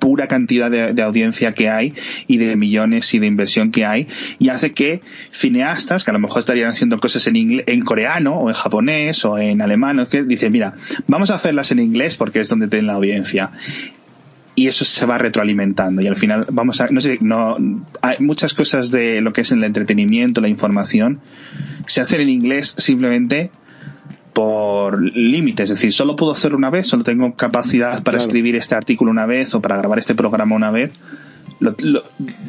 [0.02, 1.94] pura cantidad de, audiencia que hay
[2.26, 4.08] y de millones y de inversión que hay
[4.40, 8.50] y hace que cineastas que a lo mejor estarían haciendo cosas en, en coreano o
[8.50, 10.74] en japonés o en alemán que dicen mira
[11.06, 13.52] vamos a hacerlas en inglés porque es donde tienen la audiencia
[14.56, 17.56] y eso se va retroalimentando y al final vamos a no sé no
[18.02, 21.22] hay muchas cosas de lo que es el entretenimiento la información
[21.86, 23.52] se hacen en inglés simplemente
[24.34, 28.76] por límites, es decir, solo puedo hacerlo una vez, solo tengo capacidad para escribir este
[28.76, 30.92] artículo una vez o para grabar este programa una vez.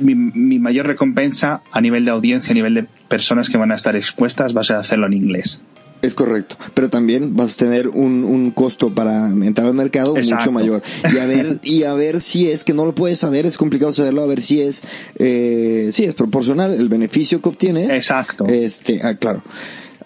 [0.01, 3.75] mi, mi, mayor recompensa a nivel de audiencia, a nivel de personas que van a
[3.75, 5.61] estar expuestas, va a ser hacerlo en inglés.
[6.03, 10.51] Es correcto, pero también vas a tener un, un costo para entrar al mercado mucho
[10.51, 10.83] mayor.
[11.05, 13.92] Y a ver, y a ver si es que no lo puedes saber, es complicado
[13.92, 14.83] saberlo, a ver si es,
[15.21, 17.88] eh, si es proporcional el beneficio que obtienes.
[17.90, 18.47] Exacto.
[18.47, 19.45] Este, ah, claro.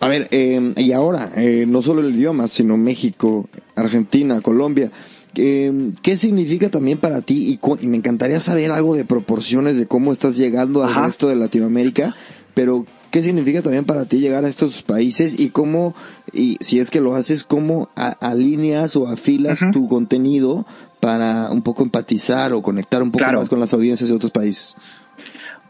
[0.01, 4.91] A ver, eh, y ahora, eh, no solo el idioma, sino México, Argentina, Colombia.
[5.35, 7.59] Eh, ¿Qué significa también para ti?
[7.61, 12.15] Y, me encantaría saber algo de proporciones de cómo estás llegando al resto de Latinoamérica,
[12.55, 15.95] pero ¿qué significa también para ti llegar a estos países y cómo,
[16.33, 20.67] y si es que lo haces, cómo alineas o afilas tu contenido
[21.01, 24.75] para un poco empatizar o conectar un poco más con las audiencias de otros países?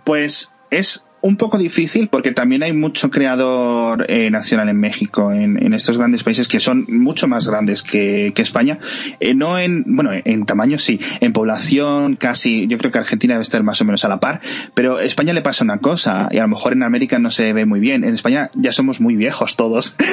[0.05, 5.75] Pues es un poco difícil porque también hay mucho creador eh, nacional en México, en,
[5.75, 8.79] estos grandes países que son mucho más grandes que, España.
[9.19, 13.43] Eh, no en, bueno, en tamaño sí, en población casi, yo creo que Argentina debe
[13.43, 14.41] estar más o menos a la par,
[14.75, 17.53] pero a España le pasa una cosa y a lo mejor en América no se
[17.53, 18.05] ve muy bien.
[18.05, 19.97] En España ya somos muy viejos todos.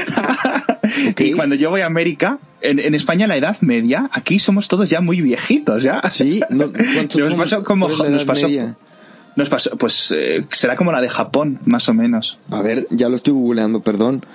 [1.18, 5.02] Y cuando yo voy a América, en, España la edad media, aquí somos todos ya
[5.02, 6.02] muy viejitos, ¿ya?
[6.10, 6.66] Sí, no,
[7.16, 8.48] nos pasó como, nos pasó,
[9.36, 12.40] nos pasó, pues eh, será como la de Japón, más o menos.
[12.50, 14.26] A ver, ya lo estoy googleando, perdón.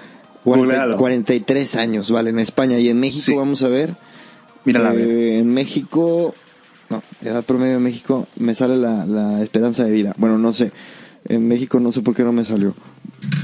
[0.45, 2.79] 43 años, vale, en España.
[2.79, 3.95] Y en México, vamos a ver.
[4.65, 6.35] Mira eh, En México,
[6.89, 10.15] no, edad promedio en México, me sale la, la esperanza de vida.
[10.17, 10.73] Bueno, no sé.
[11.27, 12.75] En México no sé por qué no me salió.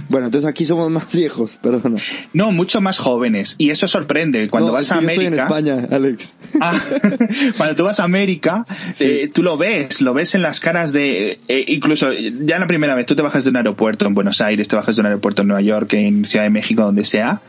[0.09, 2.01] Bueno, entonces aquí somos más viejos, perdona.
[2.33, 3.57] No, mucho más jóvenes.
[3.59, 4.49] Y eso sorprende.
[4.49, 5.23] Cuando vas a América.
[5.23, 6.35] Yo estoy en España, Alex.
[6.61, 6.81] Ah,
[7.57, 8.67] cuando tú vas a América,
[9.01, 11.41] eh, tú lo ves, lo ves en las caras de.
[11.49, 14.69] Eh, incluso ya la primera vez, tú te bajas de un aeropuerto en Buenos Aires,
[14.69, 17.41] te bajas de un aeropuerto en Nueva York, en Ciudad de México, donde sea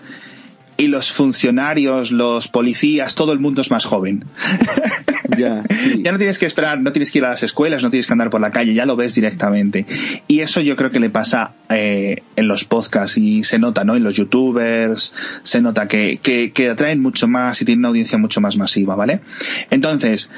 [0.78, 4.26] y los funcionarios, los policías, todo el mundo es más joven.
[5.38, 5.66] Ya,
[5.98, 8.14] ya no tienes que esperar, no tienes que ir a las escuelas, no tienes que
[8.14, 9.86] andar por la calle, ya lo ves directamente.
[10.28, 13.96] Y eso yo creo que le pasa eh, en los podcasts y se nota, ¿no?
[13.96, 18.18] En los youtubers, se nota que, que, que atraen mucho más y tienen una audiencia
[18.18, 19.20] mucho más masiva, ¿vale?
[19.72, 20.30] Entonces,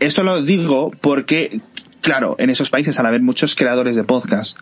[0.00, 1.60] esto lo digo porque,
[2.00, 4.58] claro, en esos países al haber muchos creadores de podcast,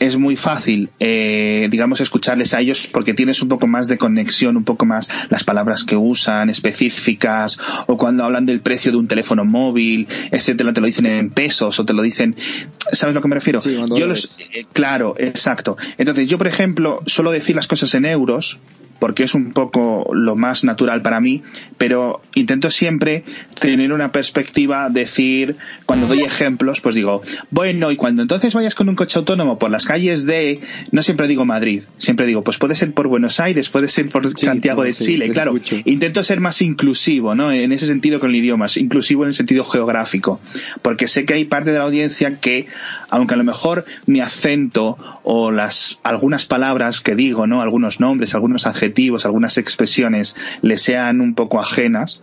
[0.00, 4.56] es muy fácil, eh, digamos, escucharles a ellos porque tienes un poco más de conexión,
[4.56, 9.06] un poco más las palabras que usan específicas o cuando hablan del precio de un
[9.06, 12.34] teléfono móvil, etcétera, te lo dicen en pesos o te lo dicen,
[12.92, 13.60] ¿sabes a lo que me refiero?
[13.60, 15.76] yo los, eh, claro, exacto.
[15.98, 18.58] Entonces, yo, por ejemplo, suelo decir las cosas en euros
[19.00, 21.42] porque es un poco lo más natural para mí,
[21.78, 23.24] pero intento siempre
[23.58, 28.88] tener una perspectiva, decir, cuando doy ejemplos, pues digo, bueno, y cuando entonces vayas con
[28.88, 30.60] un coche autónomo por las calles de,
[30.92, 34.38] no siempre digo Madrid, siempre digo, pues puede ser por Buenos Aires, puede ser por
[34.38, 37.50] Santiago de Chile, claro, intento ser más inclusivo, ¿no?
[37.50, 40.40] En ese sentido con el idioma, inclusivo en el sentido geográfico,
[40.82, 42.66] porque sé que hay parte de la audiencia que,
[43.08, 47.62] aunque a lo mejor mi acento o las, algunas palabras que digo, ¿no?
[47.62, 48.89] Algunos nombres, algunos adjetivos,
[49.24, 52.22] algunas expresiones le sean un poco ajenas,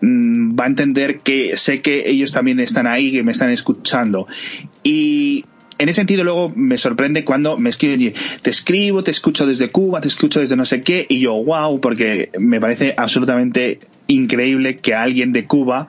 [0.00, 4.26] mm, va a entender que sé que ellos también están ahí, que me están escuchando.
[4.82, 5.44] Y
[5.78, 10.00] en ese sentido luego me sorprende cuando me escriben, te escribo, te escucho desde Cuba,
[10.00, 14.94] te escucho desde no sé qué, y yo, wow, porque me parece absolutamente increíble que
[14.94, 15.88] alguien de Cuba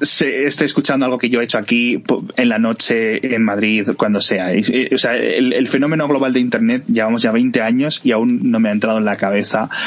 [0.00, 2.02] se esté escuchando algo que yo he hecho aquí
[2.36, 4.52] en la noche en Madrid, cuando sea.
[4.92, 8.68] O sea, el, fenómeno global de Internet llevamos ya 20 años y aún no me
[8.68, 9.68] ha entrado en la cabeza.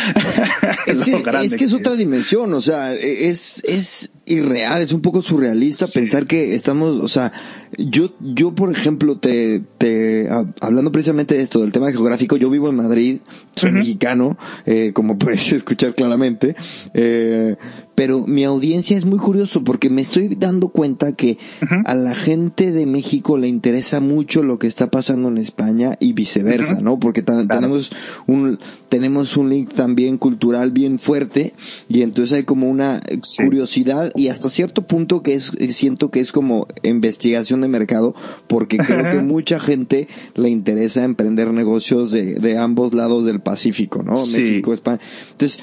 [0.87, 5.21] Es que, es, que es otra dimensión, o sea, es, es irreal, es un poco
[5.21, 7.31] surrealista pensar que estamos, o sea,
[7.77, 10.27] yo, yo por ejemplo, te, te,
[10.61, 13.17] hablando precisamente de esto, del tema geográfico, yo vivo en Madrid,
[13.55, 16.55] soy mexicano, eh, como puedes escuchar claramente,
[16.93, 17.55] eh,
[17.97, 21.39] pero mi audiencia es muy curioso porque me estoy dando cuenta que
[21.83, 26.13] a la gente de México le interesa mucho lo que está pasando en España y
[26.13, 26.99] viceversa, ¿no?
[26.99, 27.89] Porque tenemos
[28.27, 31.55] un tenemos un link también cultural bien fuerte
[31.89, 32.99] y entonces hay como una
[33.43, 38.13] curiosidad y hasta cierto punto que es siento que es como investigación de mercado
[38.45, 44.03] porque creo que mucha gente le interesa emprender negocios de, de ambos lados del Pacífico,
[44.03, 44.13] ¿no?
[44.27, 44.99] México, España.
[45.31, 45.61] Entonces,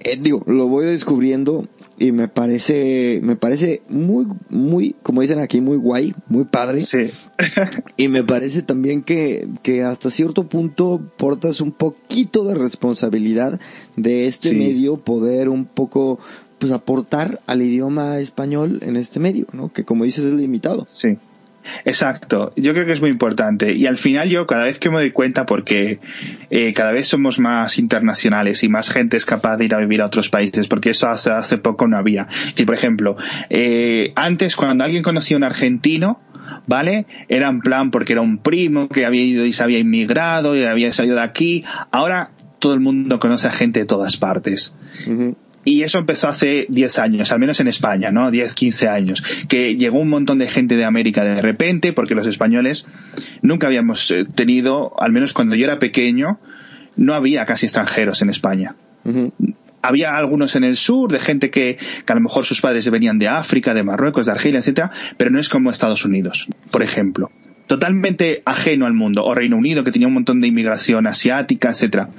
[0.00, 1.66] eh, digo, lo voy descubriendo
[1.98, 6.80] y me parece, me parece muy, muy, como dicen aquí, muy guay, muy padre.
[6.82, 7.10] Sí.
[7.96, 13.58] y me parece también que, que hasta cierto punto portas un poquito de responsabilidad
[13.96, 16.18] de este medio poder un poco,
[16.58, 19.72] pues aportar al idioma español en este medio, ¿no?
[19.72, 20.86] Que como dices es limitado.
[20.90, 21.16] Sí.
[21.84, 23.74] Exacto, yo creo que es muy importante.
[23.74, 26.00] Y al final yo cada vez que me doy cuenta, porque
[26.50, 30.02] eh, cada vez somos más internacionales y más gente es capaz de ir a vivir
[30.02, 32.28] a otros países, porque eso hace, hace poco no había.
[32.56, 33.16] Y por ejemplo,
[33.50, 36.20] eh, antes cuando alguien conocía a un argentino,
[36.66, 37.06] ¿vale?
[37.28, 40.62] Era en plan porque era un primo que había ido y se había inmigrado y
[40.62, 41.64] había salido de aquí.
[41.90, 44.72] Ahora todo el mundo conoce a gente de todas partes.
[45.68, 48.30] Y eso empezó hace 10 años, al menos en España, ¿no?
[48.30, 49.24] 10, 15 años.
[49.48, 52.86] Que llegó un montón de gente de América de repente, porque los españoles
[53.42, 56.38] nunca habíamos eh, tenido, al menos cuando yo era pequeño,
[56.94, 58.76] no había casi extranjeros en España.
[59.82, 63.18] Había algunos en el sur, de gente que, que, a lo mejor sus padres venían
[63.18, 67.32] de África, de Marruecos, de Argelia, etcétera, pero no es como Estados Unidos, por ejemplo
[67.66, 72.10] totalmente ajeno al mundo, o Reino Unido, que tenía un montón de inmigración asiática, etcétera.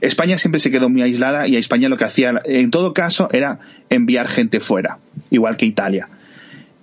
[0.00, 3.28] España siempre se quedó muy aislada y a España lo que hacía, en todo caso,
[3.32, 4.98] era enviar gente fuera,
[5.30, 6.08] igual que Italia.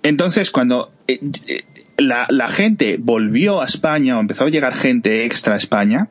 [0.02, 1.62] Entonces, cuando eh, eh,
[1.96, 6.08] la, la, gente volvió a España o empezó a llegar gente extra a España,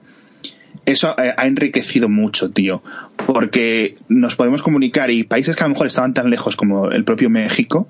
[0.86, 2.84] eso eh, ha enriquecido mucho, tío,
[3.26, 7.04] porque nos podemos comunicar y países que a lo mejor estaban tan lejos como el
[7.04, 7.88] propio México,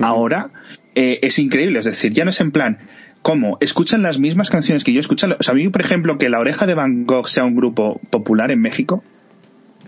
[0.00, 0.50] ahora
[0.94, 2.78] es increíble, es decir, ya no es en plan,
[3.22, 3.56] ¿Cómo?
[3.60, 5.28] Escuchan las mismas canciones que yo escucho.
[5.38, 8.00] O sea, a mí, por ejemplo, que La Oreja de Van Gogh sea un grupo
[8.10, 9.02] popular en México.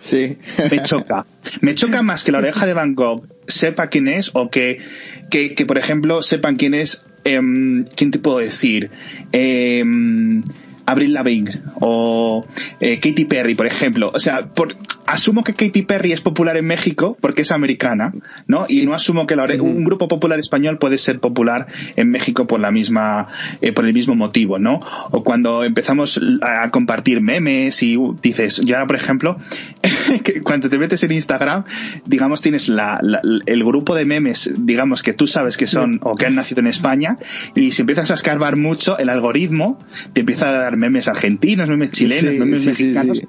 [0.01, 0.39] Sí.
[0.71, 1.27] Me choca.
[1.61, 4.79] Me choca más que La Oreja de Van Gogh sepa quién es o que,
[5.31, 7.05] que, que por ejemplo, sepan quién es.
[7.25, 7.41] Eh,
[7.97, 8.91] ¿Quién te puedo decir?
[9.33, 9.83] Eh,
[10.87, 12.47] Avril Lavigne o
[12.81, 14.11] eh, Katy Perry, por ejemplo.
[14.15, 18.13] O sea, por, asumo que Katy Perry es popular en México porque es americana,
[18.47, 18.67] ¿no?
[18.69, 21.67] Y no asumo que la, un grupo popular español puede ser popular
[21.97, 23.29] en México por la misma,
[23.61, 24.81] eh, por el mismo motivo, ¿no?
[25.11, 29.39] O cuando empezamos a compartir memes y uh, dices, yo ahora, por ejemplo,
[30.23, 31.65] que cuando te metes en Instagram,
[32.07, 33.01] digamos, tienes la,
[33.47, 36.67] el grupo de memes, digamos, que tú sabes que son o que han nacido en
[36.67, 37.17] España
[37.55, 39.79] y si empiezas a escarbar mucho, el algoritmo
[40.13, 43.21] te empieza a dar memes argentinos, memes chilenos, memes mexicanos.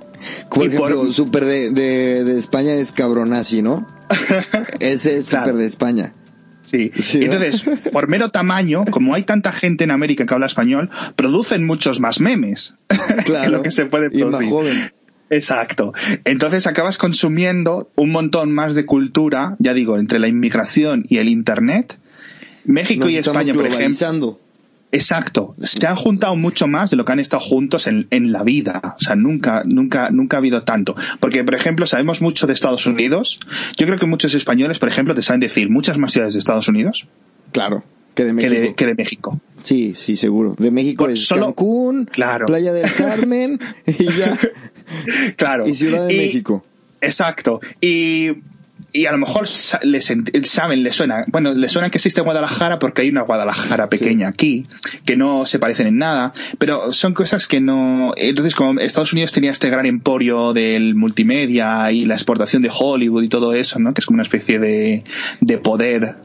[0.50, 3.88] Por ejemplo, súper de, de, España es cabronazi, ¿no?
[4.80, 6.14] Ese es súper de España.
[6.62, 6.92] Sí.
[7.14, 12.00] Entonces, por mero tamaño, como hay tanta gente en América que habla español, producen muchos
[12.00, 12.74] más memes
[13.24, 14.50] claro, que lo que se puede producir.
[14.50, 14.92] joven.
[15.30, 15.94] Exacto.
[16.24, 21.30] Entonces acabas consumiendo un montón más de cultura, ya digo, entre la inmigración y el
[21.30, 21.98] Internet.
[22.66, 24.40] México y España, por ejemplo.
[24.96, 25.56] Exacto.
[25.62, 28.96] Se han juntado mucho más de lo que han estado juntos en, en, la vida.
[28.98, 30.96] O sea, nunca, nunca, nunca ha habido tanto.
[31.20, 33.40] Porque, por ejemplo, sabemos mucho de Estados Unidos.
[33.78, 36.70] Yo creo que muchos españoles, por ejemplo, te saben decir muchas más ciudades de Estados
[36.70, 37.08] Unidos.
[37.52, 37.84] Claro.
[38.14, 38.74] Que de México.
[38.78, 39.42] Que de, México.
[39.64, 40.56] Sí, sí, seguro.
[40.58, 42.46] De México es solo, Cancún, claro.
[42.46, 44.40] Playa del Carmen y ya.
[45.36, 45.68] claro.
[45.68, 46.66] Y Ciudad de México.
[47.02, 47.60] Exacto.
[47.82, 48.30] Y
[48.96, 49.48] y a lo mejor
[49.84, 54.30] les saben, les suena, bueno, les suena que existe Guadalajara porque hay una Guadalajara pequeña
[54.30, 54.64] aquí,
[55.04, 59.34] que no se parecen en nada, pero son cosas que no, entonces como Estados Unidos
[59.34, 63.94] tenía este gran emporio del multimedia y la exportación de Hollywood y todo eso, ¿no?
[63.94, 65.04] Que es como una especie de,
[65.42, 66.16] de poder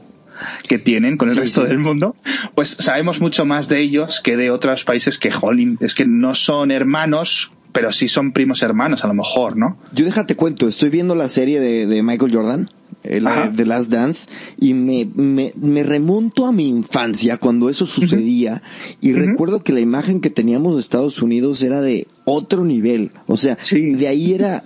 [0.67, 2.15] que tienen con el resto del mundo,
[2.55, 6.35] pues sabemos mucho más de ellos que de otros países que, jolín, es que no
[6.35, 9.77] son hermanos pero sí son primos hermanos a lo mejor, ¿no?
[9.93, 12.69] Yo déjate cuento, estoy viendo la serie de, de Michael Jordan,
[13.03, 14.29] el, The Last Dance,
[14.59, 18.61] y me, me, me, remonto a mi infancia cuando eso sucedía,
[18.99, 23.37] y recuerdo que la imagen que teníamos de Estados Unidos era de otro nivel, o
[23.37, 24.63] sea, de ahí era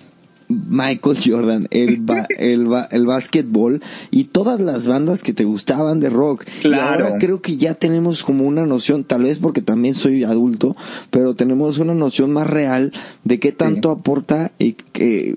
[0.48, 2.04] Michael Jordan, el,
[2.38, 3.82] el, el básquetbol
[4.12, 6.46] y todas las bandas que te gustaban de rock.
[6.62, 7.06] Claro.
[7.06, 10.76] ahora creo que ya tenemos como una noción, tal vez porque también soy adulto,
[11.10, 12.92] pero tenemos una noción más real
[13.24, 14.76] de qué tanto aporta y,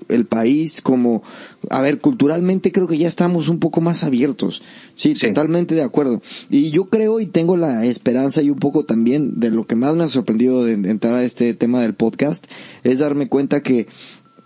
[0.09, 1.21] el país como,
[1.69, 4.61] a ver, culturalmente creo que ya estamos un poco más abiertos.
[4.95, 6.21] Sí, totalmente de acuerdo.
[6.49, 9.95] Y yo creo y tengo la esperanza y un poco también de lo que más
[9.95, 12.47] me ha sorprendido de entrar a este tema del podcast
[12.83, 13.87] es darme cuenta que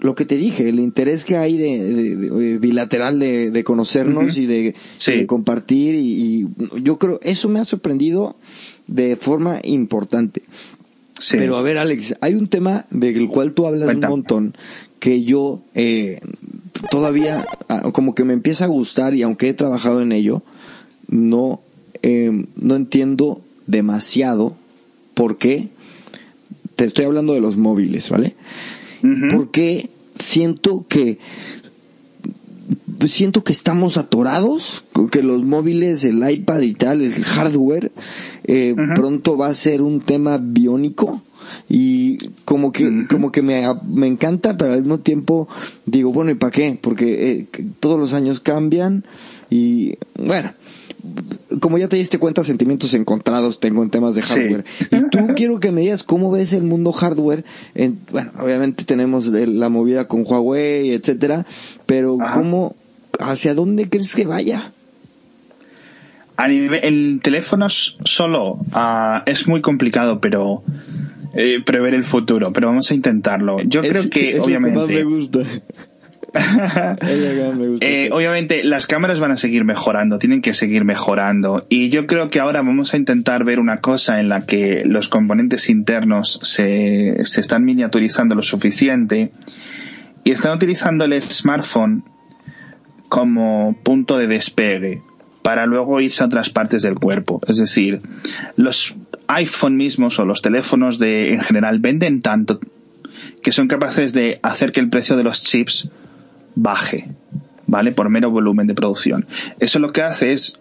[0.03, 4.75] lo que te dije, el interés que hay de, bilateral de, conocernos y de,
[5.25, 6.45] compartir y,
[6.83, 8.35] yo creo eso me ha sorprendido
[8.85, 10.43] de forma importante.
[11.31, 14.57] Pero a ver, Alex, hay un tema del cual tú hablas un montón
[14.99, 16.19] que yo eh,
[16.91, 20.43] todavía ah, como que me empieza a gustar y aunque he trabajado en ello,
[21.07, 21.61] no,
[22.01, 24.57] eh, no entiendo demasiado
[25.13, 25.69] por qué.
[26.75, 28.35] Te estoy hablando de los móviles, ¿vale?
[29.29, 29.89] Porque
[30.19, 31.19] siento que
[33.07, 37.91] siento que estamos atorados, que los móviles, el iPad y tal, el hardware,
[38.45, 41.21] eh, pronto va a ser un tema biónico
[41.69, 45.47] y como que como que me, me encanta pero al mismo tiempo
[45.85, 47.47] digo bueno y para qué porque eh,
[47.79, 49.03] todos los años cambian
[49.49, 50.53] y bueno
[51.59, 54.63] como ya te diste cuenta, sentimientos encontrados tengo en temas de hardware.
[54.91, 57.43] Y tú quiero que me digas cómo ves el mundo hardware.
[57.75, 61.45] En, bueno, obviamente tenemos la movida con Huawei, etcétera,
[61.85, 62.75] pero cómo,
[63.19, 64.71] hacia dónde crees que vaya?
[66.35, 70.63] A nivel, en teléfonos solo ah, es muy complicado, pero
[71.35, 73.57] eh, prever el futuro, pero vamos a intentarlo.
[73.67, 75.39] Yo Es- creo que es lo obviamente más me gusta.
[76.33, 81.89] Me gusta, Eh, obviamente las cámaras van a seguir mejorando, tienen que seguir mejorando y
[81.89, 85.69] yo creo que ahora vamos a intentar ver una cosa en la que los componentes
[85.69, 89.31] internos se, se están miniaturizando lo suficiente
[90.23, 92.03] y están utilizando el smartphone
[93.09, 95.01] como punto de despegue
[95.43, 97.41] para luego irse a otras partes del cuerpo.
[97.47, 98.01] Es decir,
[98.55, 98.95] los
[99.27, 102.59] iPhone mismos o los teléfonos de en general venden tanto
[103.43, 105.89] que son capaces de hacer que el precio de los chips
[106.55, 107.09] baje,
[107.67, 107.91] ¿vale?
[107.91, 109.25] Por mero volumen de producción.
[109.59, 110.59] Eso lo que hace es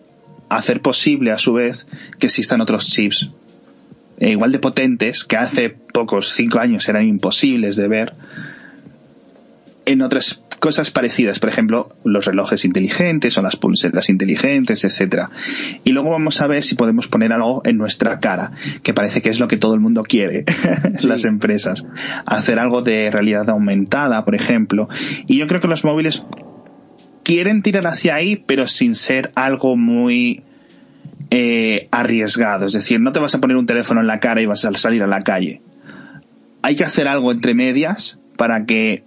[0.49, 1.87] hacer posible a su vez
[2.19, 3.31] que existan otros chips
[4.23, 8.15] eh, igual de potentes que hace pocos cinco años eran imposibles de ver
[9.85, 15.29] en otras cosas parecidas, por ejemplo, los relojes inteligentes o las pulseras inteligentes, etcétera.
[15.83, 18.53] Y luego vamos a ver si podemos poner algo en nuestra cara,
[18.85, 20.45] que parece que es lo que todo el mundo quiere,
[21.03, 21.85] las empresas.
[22.27, 24.89] Hacer algo de realidad aumentada, por ejemplo.
[25.27, 26.23] Y yo creo que los móviles
[27.25, 30.45] quieren tirar hacia ahí, pero sin ser algo muy
[31.31, 32.67] eh, arriesgado.
[32.67, 34.73] Es decir, no te vas a poner un teléfono en la cara y vas a
[34.75, 35.61] salir a la calle.
[36.63, 39.03] Hay que hacer algo entre medias para que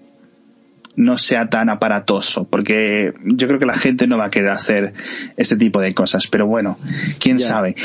[0.95, 4.93] no sea tan aparatoso, porque yo creo que la gente no va a querer hacer
[5.37, 6.77] este tipo de cosas, pero bueno,
[7.19, 7.47] quién Ya.
[7.47, 7.75] sabe.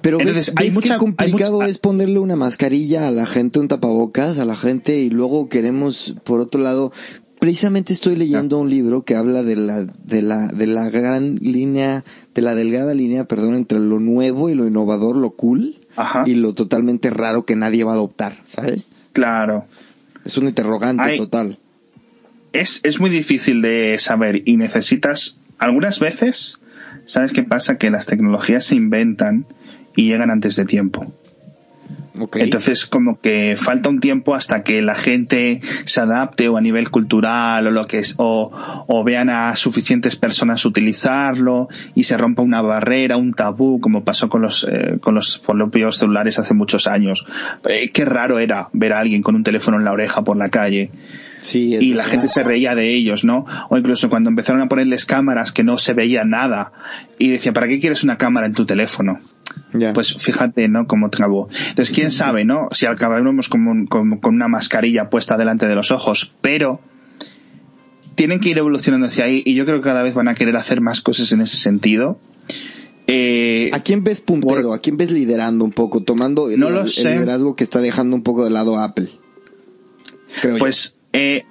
[0.00, 4.38] Pero Entonces, hay mucha- complicado mucha- es ponerle una mascarilla a la gente, un tapabocas
[4.38, 6.92] a la gente y luego queremos, por otro lado,
[7.38, 12.02] precisamente estoy leyendo un libro que habla de la, de la, de la gran línea,
[12.34, 16.22] de la delgada línea, perdón, entre lo nuevo y lo innovador, lo cool Ajá.
[16.26, 18.90] y lo totalmente raro que nadie va a adoptar, ¿sabes?
[19.12, 19.66] Claro.
[20.24, 21.58] Es un interrogante Hay- total.
[22.52, 26.58] Es, es muy difícil de saber y necesitas, algunas veces,
[27.06, 27.78] ¿sabes qué pasa?
[27.78, 29.46] Que las tecnologías se inventan
[29.96, 31.12] y llegan antes de tiempo.
[32.34, 36.90] Entonces, como que falta un tiempo hasta que la gente se adapte o a nivel
[36.90, 38.50] cultural o lo que es, o,
[38.86, 44.28] o vean a suficientes personas utilizarlo y se rompa una barrera, un tabú, como pasó
[44.28, 47.24] con los, eh, con los propios celulares hace muchos años.
[47.68, 50.50] Eh, qué raro era ver a alguien con un teléfono en la oreja por la
[50.50, 50.90] calle
[51.42, 52.10] sí, y la verdad.
[52.12, 53.44] gente se reía de ellos, ¿no?
[53.68, 56.72] O incluso cuando empezaron a ponerles cámaras que no se veía nada
[57.18, 59.20] y decía, ¿para qué quieres una cámara en tu teléfono?
[59.92, 60.86] Pues fíjate, ¿no?
[60.86, 61.48] Cómo trabó.
[61.68, 62.68] Entonces, quién sabe, ¿no?
[62.72, 66.80] Si acabamos con, un- con, con una mascarilla puesta delante de los ojos, pero
[68.14, 70.56] tienen que ir evolucionando hacia ahí y yo creo que cada vez van a querer
[70.56, 72.18] hacer más cosas en ese sentido.
[73.06, 74.72] Eh, ¿A quién ves puntero?
[74.72, 76.02] ¿A quién ves liderando un poco?
[76.02, 77.14] Tomando el, No lo el sé.
[77.14, 79.08] liderazgo que está dejando un poco de lado Apple.
[80.40, 80.58] Creo yo.
[81.12, 81.42] Eh,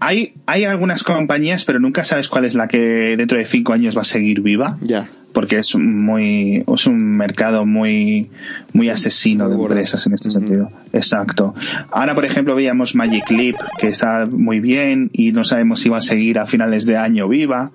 [0.00, 3.96] hay, hay algunas compañías, pero nunca sabes cuál es la que dentro de cinco años
[3.96, 4.76] va a seguir viva.
[4.80, 5.08] Ya.
[5.34, 8.30] Porque es muy, es un mercado muy,
[8.72, 10.68] muy asesino Muy de empresas en este sentido.
[10.94, 11.54] Exacto.
[11.90, 15.98] Ahora, por ejemplo, veíamos Magic Leap, que está muy bien y no sabemos si va
[15.98, 17.70] a seguir a finales de año viva.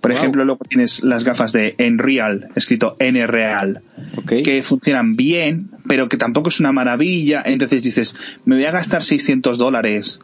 [0.00, 0.18] Por Wow.
[0.18, 3.82] ejemplo, luego tienes las gafas de Enreal, escrito N-Real,
[4.16, 4.32] Ok.
[4.42, 7.42] que funcionan bien, pero que tampoco es una maravilla.
[7.44, 10.20] Entonces dices, me voy a gastar 600 dólares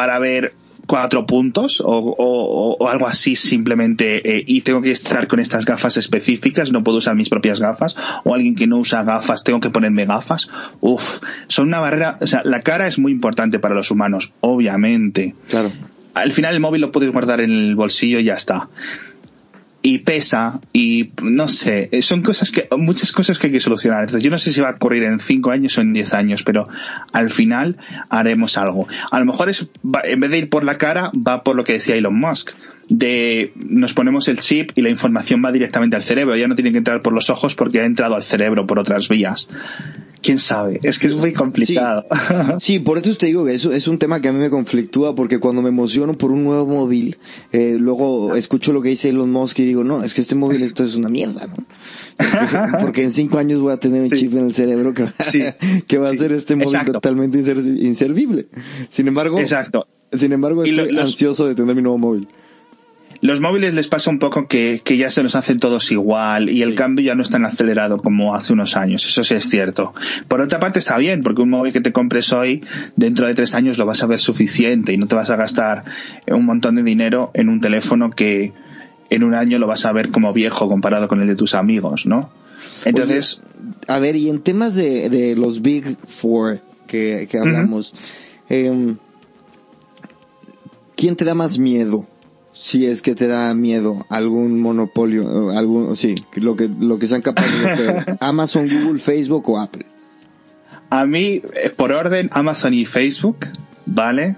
[0.00, 0.54] para ver
[0.86, 5.66] cuatro puntos o, o- o algo así simplemente eh, y tengo que estar con estas
[5.66, 9.60] gafas específicas, no puedo usar mis propias gafas o alguien que no usa gafas, tengo
[9.60, 10.48] que ponerme gafas.
[10.80, 15.34] Uf, son una barrera, o sea, la cara es muy importante para los humanos, obviamente
[15.50, 15.70] Claro.
[16.14, 18.68] al final el móvil lo puedes guardar en el bolsillo y ya está.
[19.82, 24.00] Y pesa, y no sé, eh, son cosas que, muchas cosas que hay que solucionar.
[24.00, 26.42] Entonces, yo no sé si va a ocurrir en 5 años o en 10 años,
[26.42, 26.68] pero
[27.12, 27.78] al final
[28.10, 28.86] haremos algo.
[29.10, 29.66] A lo mejor es,
[30.04, 32.50] en vez de ir por la cara, va por lo que decía Elon Musk.
[32.88, 36.36] De nos ponemos el chip y la información va directamente al cerebro.
[36.36, 39.08] Ya no tiene que entrar por los ojos porque ha entrado al cerebro por otras
[39.08, 39.48] vías.
[40.22, 42.04] Quién sabe, es que es muy complicado.
[42.60, 45.14] Sí, por eso te digo que eso es un tema que a mí me conflictúa
[45.14, 47.16] porque cuando me emociono por un nuevo móvil,
[47.52, 50.62] eh, luego escucho lo que dice Elon Musk y digo, no, es que este móvil
[50.62, 51.54] esto es una mierda, ¿no?
[52.18, 54.16] Porque, porque en cinco años voy a tener un Sí.
[54.16, 55.40] chip en el cerebro que, Sí.
[55.88, 56.92] que va a hacer este móvil Exacto.
[56.92, 58.48] totalmente inser- inservible.
[58.90, 59.86] Sin embargo, Exacto.
[60.12, 62.28] sin embargo lo- estoy los- ansioso de tener mi nuevo móvil.
[63.22, 66.62] Los móviles les pasa un poco que, que ya se los hacen todos igual y
[66.62, 66.76] el Sí.
[66.76, 69.04] cambio ya no es tan acelerado como hace unos años.
[69.04, 69.92] Eso sí es cierto.
[70.26, 72.64] Por otra parte está bien, porque un móvil que te compres hoy,
[72.96, 75.84] dentro de tres años lo vas a ver suficiente y no te vas a gastar
[76.28, 78.54] un montón de dinero en un teléfono que
[79.10, 82.06] en un año lo vas a ver como viejo comparado con el de tus amigos,
[82.06, 82.30] ¿no?
[82.86, 83.42] Entonces,
[83.86, 87.92] A ver, y en temas de, de los Big Four que, que hablamos,
[88.48, 88.96] em,
[90.96, 92.06] ¿quién te da más miedo?
[92.60, 97.22] Si es que te da miedo algún monopolio, algún, sí, lo que, lo que sean
[97.22, 99.86] capaces de hacer, Amazon, Google, Facebook o Apple.
[100.90, 103.46] A mí, eh, por orden, Amazon y Facebook,
[103.86, 104.36] ¿vale?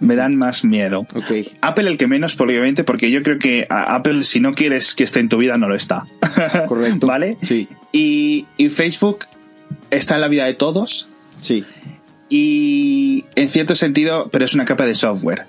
[0.00, 1.06] Me dan más miedo.
[1.14, 1.30] Ok.
[1.60, 5.20] Apple el que menos, obviamente, porque yo creo que Apple, si no quieres que esté
[5.20, 6.06] en tu vida, no lo está.
[6.66, 7.06] Correcto.
[7.06, 7.36] ¿Vale?
[7.40, 7.68] Sí.
[7.92, 9.26] Y, y Facebook
[9.90, 11.08] está en la vida de todos.
[11.38, 11.64] Sí.
[12.28, 15.46] Y en cierto sentido, pero es una capa de software.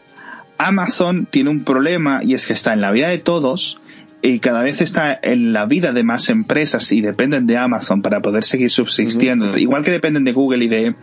[0.68, 3.80] Amazon tiene un problema y es que está en la vida de todos
[4.22, 8.22] y cada vez está en la vida de más empresas y dependen de Amazon para
[8.22, 9.58] poder seguir subsistiendo.
[9.58, 10.96] Igual que dependen de Google y de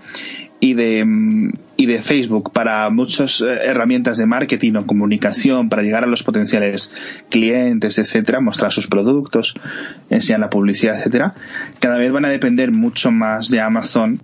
[0.60, 1.04] y de
[1.76, 6.22] y de Facebook para muchas eh, herramientas de marketing o comunicación para llegar a los
[6.22, 6.92] potenciales
[7.28, 9.54] clientes, etcétera, mostrar sus productos,
[10.10, 11.34] enseñar la publicidad, etcétera.
[11.80, 14.20] Cada vez van a depender mucho más de Amazon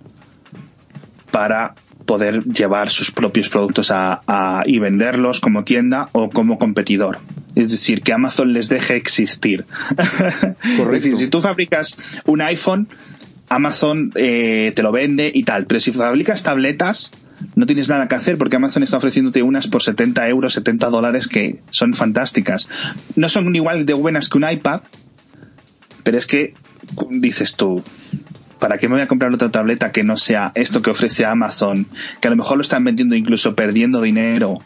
[1.31, 1.75] para
[2.05, 7.19] poder llevar sus propios productos a, a, y venderlos como tienda o como competidor.
[7.55, 9.65] Es decir, que Amazon les deje existir.
[9.95, 10.83] Correcto.
[10.83, 12.87] es decir, si tú fabricas un iPhone,
[13.49, 15.65] Amazon eh, te lo vende y tal.
[15.65, 17.11] Pero si fabricas tabletas,
[17.55, 21.27] no tienes nada que hacer porque Amazon está ofreciéndote unas por 70 euros, 70 dólares
[21.27, 22.67] que son fantásticas.
[23.15, 24.81] No son igual de buenas que un iPad,
[26.03, 26.53] pero es que
[27.09, 27.83] dices tú,
[28.59, 31.87] ¿para qué me voy a comprar otra tableta que no sea esto que ofrece Amazon?
[32.21, 34.59] Que a lo mejor lo están vendiendo incluso perdiendo dinero.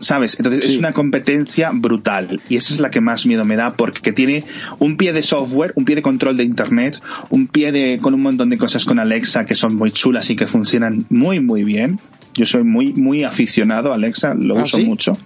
[0.00, 0.34] ¿Sabes?
[0.36, 0.72] Entonces Sí.
[0.72, 4.44] es una competencia brutal y esa es la que más miedo me da porque tiene
[4.80, 8.20] un pie de software, un pie de control de internet, un pie de con un
[8.22, 12.00] montón de cosas con Alexa que son muy chulas y que funcionan muy muy bien.
[12.34, 14.86] Yo soy muy muy aficionado a Alexa, lo ¿Ah, uso sí?
[14.86, 15.16] mucho,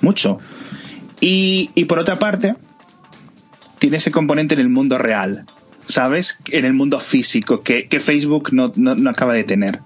[0.00, 0.38] mucho.
[1.20, 2.56] Y, y por otra parte
[3.78, 5.46] tiene ese componente en el mundo real,
[5.88, 6.38] ¿sabes?
[6.50, 9.78] En el mundo físico que, que Facebook no, no, no acaba de tener,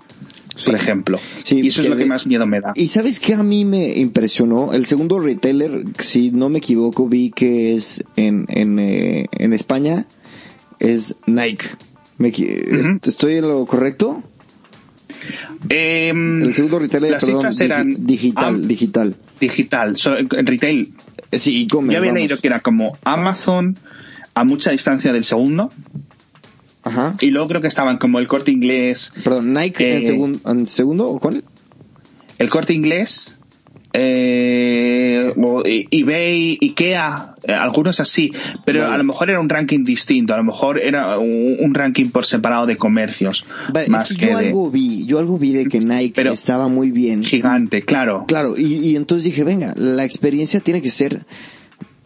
[0.54, 0.66] Sí.
[0.66, 1.18] por ejemplo.
[1.42, 2.72] Sí, y eso es lo que más miedo me da.
[2.76, 7.30] Y sabes que a mí me impresionó, el segundo retailer, si no me equivoco, vi
[7.30, 10.06] que es en, en, eh, en España,
[10.80, 11.66] es Nike.
[12.18, 12.28] Me.
[13.02, 14.22] ¿Estoy en lo correcto?
[15.68, 19.16] Em, El segundo retailer, las perdón, cifras digi- eran digital, digital.
[19.40, 20.88] digital, so- en retail.
[21.30, 23.76] Eh, Sí, e-commerce, Yo había leído que era como Amazon
[24.34, 25.68] a mucha distancia del segundo
[26.82, 27.14] Ajá.
[27.20, 30.66] y luego creo que estaban como el corte inglés, Perdón, Nike en, Eh, segun- en
[30.66, 31.44] segundo o cuál?
[32.38, 33.36] el corte inglés,
[33.92, 35.32] eh,
[35.90, 38.32] eBay, Ikea, eh, algunos así,
[38.64, 38.94] pero Vale.
[38.94, 42.26] a lo mejor era un ranking distinto, a lo mejor era un, un ranking por
[42.26, 45.52] separado de comercios, Vale, más es que, que, yo de algo vi, yo algo vi
[45.52, 47.22] de que Nike Pero- estaba muy bien.
[47.24, 48.24] gigante, claro.
[48.26, 51.24] Claro, y, y entonces dije, venga, la experiencia tiene que ser,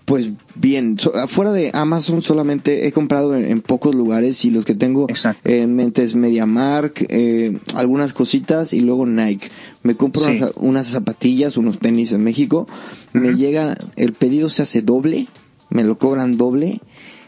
[0.09, 4.65] pues bien, So- fuera de Amazon solamente he comprado en, en pocos lugares y los
[4.65, 5.49] que tengo Exacto.
[5.49, 9.49] en mente es MediaMark, eh, algunas cositas y luego Nike.
[9.83, 10.31] Me compro Sí.
[10.39, 12.67] unas, unas zapatillas, unos tenis en México,
[13.13, 15.29] me llega, el pedido se hace doble,
[15.71, 16.81] me lo cobran doble,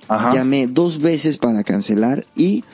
[0.09, 0.35] Ajá.
[0.35, 2.65] llamé dos veces para cancelar y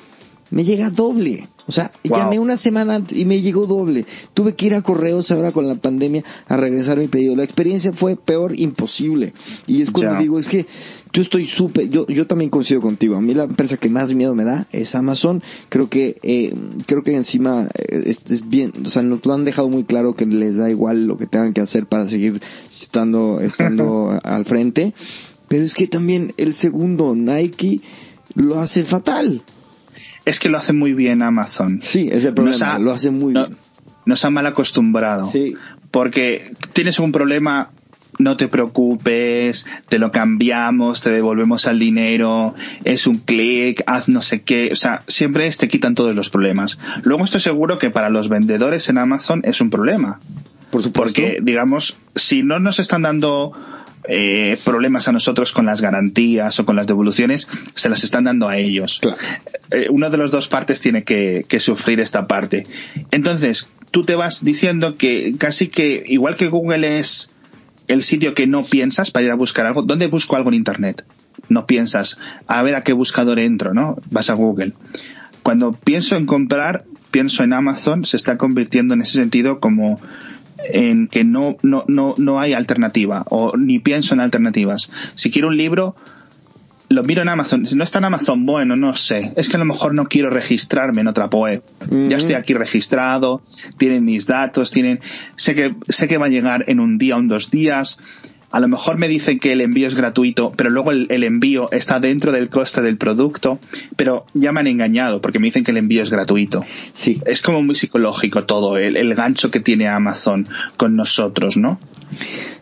[0.51, 1.47] me llega doble.
[1.67, 2.19] O sea, Wow.
[2.19, 4.07] llamé una semana antes y me llegó doble.
[4.35, 7.35] Tuve que ir a correos ahora con la pandemia a regresar mi pedido.
[7.35, 9.33] La experiencia fue peor imposible.
[9.67, 10.67] Y es cuando digo, es que
[11.12, 13.17] yo estoy súper, yo, yo también coincido contigo.
[13.17, 15.43] A mí la empresa que más miedo me da es Amazon.
[15.69, 16.55] Creo que, eh,
[16.87, 20.14] creo que encima eh, es, es bien, o sea, nos lo han dejado muy claro
[20.14, 24.93] que les da igual lo que tengan que hacer para seguir estando, estando al frente.
[25.49, 27.81] Pero es que también el segundo, Nike,
[28.35, 29.43] lo hace fatal.
[30.27, 31.81] Es que lo hace muy bien Amazon.
[31.83, 33.59] Sí, es el problema, lo hace muy no- bien.
[34.05, 35.31] Nos ha mal acostumbrado.
[35.33, 35.55] Sí.
[35.91, 37.70] Porque tienes un problema,
[38.18, 42.55] no te preocupes, te lo cambiamos, te devolvemos al dinero,
[42.85, 44.68] es un clic, haz no sé qué.
[44.72, 46.79] O sea, siempre es, te quitan todos los problemas.
[47.03, 50.18] Luego estoy seguro que para los vendedores en Amazon es un problema.
[50.70, 51.20] Por supuesto.
[51.22, 53.53] Porque, digamos, si no nos están dando
[54.09, 58.49] eh, problemas a nosotros con las garantías o con las devoluciones, se las están dando
[58.49, 58.99] a ellos.
[59.01, 59.17] Claro.
[59.71, 62.67] Eh, una de las dos partes tiene que, que sufrir esta parte.
[63.11, 67.29] Entonces, tú te vas diciendo que casi que, igual que Google es
[67.89, 71.05] el sitio que no piensas para ir a buscar algo, ¿dónde busco algo en Internet?
[71.49, 73.97] No piensas, a ver a qué buscador entro, ¿no?
[74.11, 74.73] Vas a Google.
[75.43, 76.85] Cuando pienso en comprar,
[77.17, 79.99] pienso en Amazon, se está convirtiendo en ese sentido como
[80.71, 84.91] en que no, no, no, no hay alternativa o ni pienso en alternativas.
[85.14, 85.97] Si quiero un libro,
[86.91, 87.67] lo miro en Amazon.
[87.67, 89.33] Si no está en Amazon, bueno, no sé.
[89.35, 91.62] Es que a lo mejor no quiero registrarme en otra web.
[91.91, 93.41] Ya estoy aquí registrado,
[93.79, 95.01] tienen mis datos, tienen,
[95.37, 97.99] sé que, sé que va a llegar en un día o en dos días.
[98.51, 102.01] A lo mejor me dicen que el envío es gratuito, pero luego el, envío está
[102.01, 103.59] dentro del coste del producto,
[103.97, 106.65] pero ya me han engañado porque me dicen que el envío es gratuito.
[106.95, 107.21] Sí.
[107.27, 111.79] Es como muy psicológico todo, el, el gancho que tiene Amazon con nosotros, ¿no?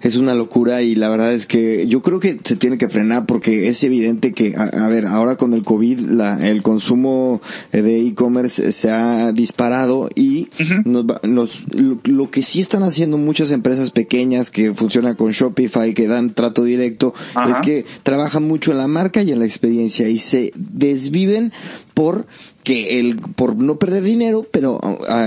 [0.02, 3.26] Es una locura y la verdad es que yo creo que se tiene que frenar
[3.26, 7.40] porque es evidente que, a, ver, ahora con el COVID la, el consumo
[7.72, 10.48] de e-commerce se ha disparado y
[10.84, 16.30] nos, lo, que sí están haciendo muchas empresas pequeñas que funcionan con Shopify, que dan
[16.30, 17.14] trato directo,
[17.50, 21.52] es que trabajan mucho en la marca y en la experiencia y se desviven
[21.94, 22.26] por
[22.62, 24.80] que el por no perder dinero, pero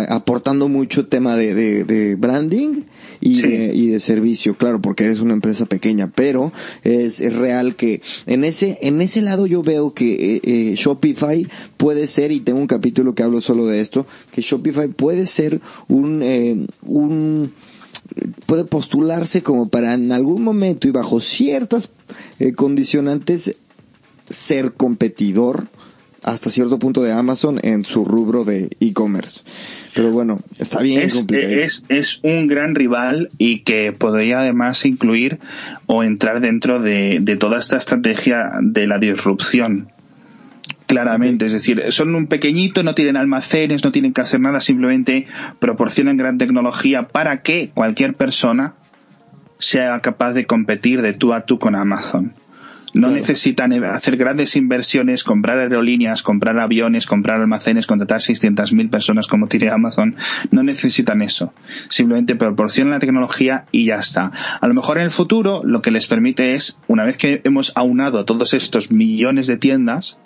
[0.09, 2.83] aportando mucho tema de, de, de branding
[3.21, 6.51] y, de, y de servicio, claro, porque eres una empresa pequeña, pero
[6.83, 11.47] es, es real que en ese, en ese lado yo veo que eh, eh, Shopify
[11.77, 15.61] puede ser, y tengo un capítulo que hablo solo de esto, que Shopify puede ser
[15.87, 17.53] un, eh, un,
[18.45, 21.91] puede postularse como para en algún momento y bajo ciertas
[22.39, 23.55] eh, condicionantes
[24.29, 25.67] ser competidor
[26.23, 29.41] hasta cierto punto de Amazon en su rubro de e-commerce.
[29.93, 31.53] Pero bueno, está bien es, complicado.
[31.53, 35.39] Es, es, un gran rival y que podría además incluir
[35.85, 39.89] o entrar dentro de, de toda esta estrategia de la disrupción.
[40.87, 45.27] Claramente, es decir, son un pequeñito, no tienen almacenes, no tienen que hacer nada, simplemente
[45.59, 48.73] proporcionan gran tecnología para que cualquier persona
[49.59, 52.33] sea capaz de competir de tú a tú con Amazon.
[52.93, 59.47] No necesitan hacer grandes inversiones, comprar aerolíneas, comprar aviones, comprar almacenes, contratar 600.000 personas como
[59.47, 60.15] tiene Amazon.
[60.51, 61.53] No necesitan eso.
[61.89, 64.31] Simplemente proporcionan la tecnología y ya está.
[64.61, 67.71] A lo mejor en el futuro lo que les permite es, una vez que hemos
[67.75, 70.17] aunado a todos estos millones de tiendas,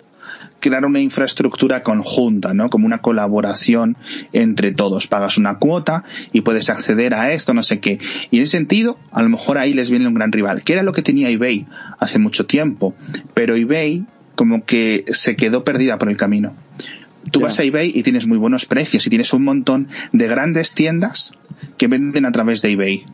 [0.62, 2.70] crear una infraestructura conjunta, ¿no?
[2.70, 3.98] Como una colaboración
[4.32, 5.08] entre todos.
[5.08, 7.98] Pagas una cuota y puedes acceder a esto, no sé qué.
[8.30, 10.82] Y en ese sentido, a lo mejor ahí les viene un gran rival, que era
[10.82, 11.66] lo que tenía eBay
[11.98, 12.94] hace mucho tiempo.
[13.34, 16.54] Pero eBay como que se quedó perdida por el camino.
[17.30, 20.74] Tú vas a eBay y tienes muy buenos precios y tienes un montón de grandes
[20.74, 21.32] tiendas
[21.76, 23.04] que venden a través de eBay.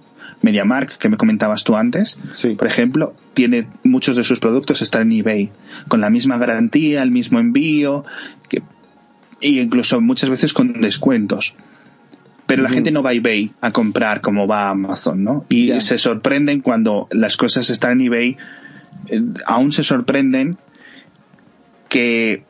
[0.42, 2.18] MediaMark, que me comentabas tú antes,
[2.56, 5.50] por ejemplo, tiene muchos de sus productos están en eBay,
[5.88, 8.04] con la misma garantía, el mismo envío,
[8.48, 8.62] que,
[9.40, 11.54] y incluso muchas veces con descuentos.
[12.46, 15.44] Pero la gente no va a eBay a comprar como va a Amazon, ¿no?
[15.50, 18.36] Y se sorprenden cuando las cosas están en eBay,
[19.08, 20.56] eh, aún se sorprenden
[21.90, 22.44] que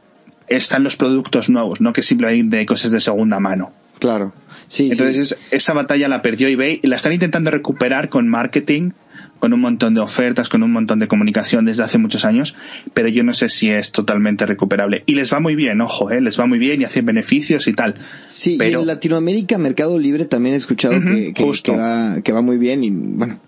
[0.47, 3.73] están los productos nuevos, no que simplemente hay cosas de segunda mano.
[3.99, 4.33] Claro.
[4.69, 8.91] Sí, Entonces esa batalla la perdió eBay y la están intentando recuperar con marketing,
[9.39, 12.55] con un montón de ofertas, con un montón de comunicación desde hace muchos años,
[12.93, 15.05] pero yo no sé si es totalmente recuperable.
[15.07, 16.21] Y les va muy bien, ojo, ¿eh?
[16.21, 17.95] les va muy bien y hacen beneficios y tal.
[18.27, 18.81] Sí, pero...
[18.81, 22.85] y en Latinoamérica, Mercado Libre también he escuchado que, que, va, que va muy bien
[22.85, 23.41] y bueno,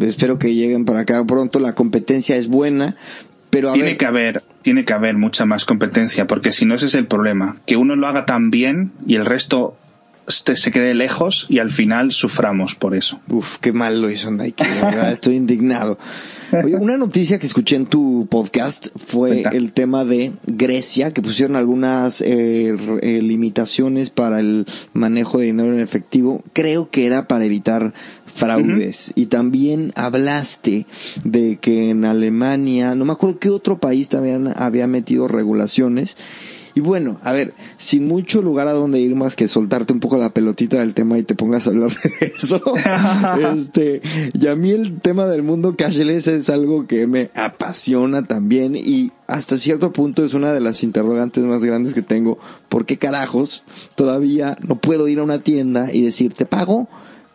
[0.00, 1.58] espero que lleguen para acá pronto.
[1.58, 2.96] La competencia es buena,
[3.50, 6.94] pero tiene que haber tiene que haber mucha más competencia porque si no ese es
[6.94, 9.76] el problema que uno lo haga tan bien y el resto
[10.26, 13.20] se quede lejos y al final suframos por eso.
[13.28, 14.64] Uf, qué mal lo hizo Nike,
[15.12, 15.98] estoy indignado.
[16.52, 21.56] Oye, una noticia que escuché en tu podcast fue el tema de Grecia, que pusieron
[21.56, 26.42] algunas eh, eh, limitaciones para el manejo de dinero en efectivo.
[26.52, 27.94] Creo que era para evitar
[28.34, 29.12] fraudes.
[29.14, 30.86] Y también hablaste
[31.24, 36.16] de que en Alemania, no me acuerdo qué otro país también había metido regulaciones
[36.74, 40.16] y bueno, a ver, sin mucho lugar a donde ir más que soltarte un poco
[40.16, 42.62] la pelotita del tema y te pongas a hablar de eso.
[43.54, 44.00] este,
[44.32, 49.12] y a mí el tema del mundo cashless es algo que me apasiona también y
[49.26, 52.38] hasta cierto punto es una de las interrogantes más grandes que tengo.
[52.68, 53.64] ¿Por qué carajos
[53.94, 56.88] todavía no puedo ir a una tienda y decir, te pago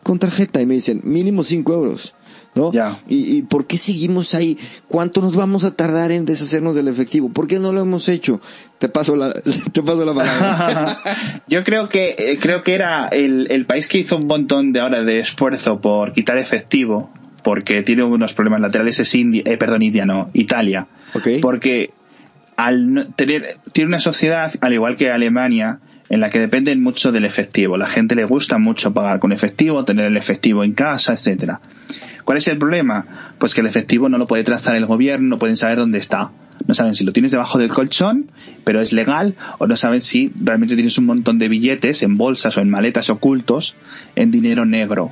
[0.04, 0.62] con tarjeta?
[0.62, 2.16] Y me dicen, mínimo cinco euros.
[2.58, 2.72] ¿No?
[3.08, 4.58] ¿Y, ¿Y, por qué seguimos ahí?
[4.88, 7.30] ¿Cuánto nos vamos a tardar en deshacernos del efectivo?
[7.30, 8.41] ¿Por qué no lo hemos hecho?
[8.80, 9.32] Te paso la,
[9.72, 10.97] te paso la palabra.
[11.47, 14.82] Yo creo que, eh, creo que era el, el país que hizo un montón de
[14.82, 17.10] horas de esfuerzo por quitar efectivo,
[17.43, 20.88] porque tiene unos problemas laterales, es India, eh, perdón, India no, Italia.
[21.41, 21.91] Porque
[22.58, 25.80] al tener, tiene una sociedad, al igual que Alemania,
[26.10, 27.78] en la que dependen mucho del efectivo.
[27.78, 31.62] La gente le gusta mucho pagar con efectivo, tener el efectivo en casa, etcétera.
[32.28, 33.05] ¿Cuál es el problema?
[33.38, 36.32] Pues que el efectivo no lo puede trazar el gobierno, no pueden saber dónde está.
[36.67, 38.30] No saben si lo tienes debajo del colchón,
[38.65, 42.57] pero es legal, o no saben si realmente tienes un montón de billetes en bolsas
[42.57, 43.78] o en maletas ocultos
[44.17, 45.09] en dinero negro.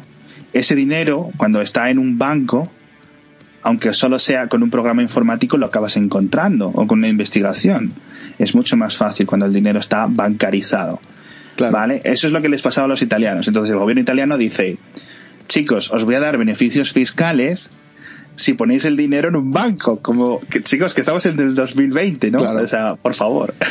[0.51, 2.69] Ese dinero, cuando está en un banco,
[3.61, 7.93] aunque solo sea con un programa informático, lo acabas encontrando o con una investigación.
[8.37, 10.99] Es mucho más fácil cuando el dinero está bancarizado.
[11.71, 12.01] ¿Vale?
[12.03, 13.47] Eso es lo que les pasaba a los italianos.
[13.47, 14.77] Entonces el gobierno italiano dice,
[15.47, 17.69] chicos, os voy a dar beneficios fiscales
[18.37, 22.31] si ponéis el dinero en un banco, como que chicos, que estamos en el 2020,
[22.31, 22.39] ¿no?
[22.39, 22.59] Claro.
[22.63, 23.53] O sea, por favor.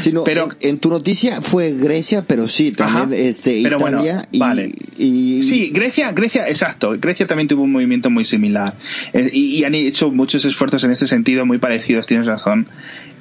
[0.00, 3.14] Sí, no, pero en, en tu noticia fue Grecia, pero sí, también Ajá.
[3.14, 4.70] este, Pero bueno, Italia y, vale.
[4.98, 6.96] y- Sí, Grecia, Grecia, exacto.
[7.00, 8.74] Grecia también tuvo un movimiento muy similar.
[9.14, 12.66] Y, y han hecho muchos esfuerzos en este sentido muy parecidos, tienes razón,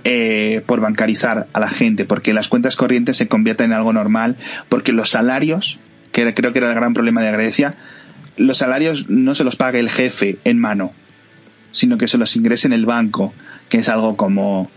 [0.04, 4.36] eh, por bancarizar a la gente, porque las cuentas corrientes se convierten en algo normal,
[4.68, 5.80] porque los salarios,
[6.12, 7.76] que creo que era el gran problema de Grecia,
[8.38, 10.94] los salarios no se los paga el jefe en mano,
[11.72, 13.34] sino que se los ingrese en el banco,
[13.70, 14.70] que es algo como...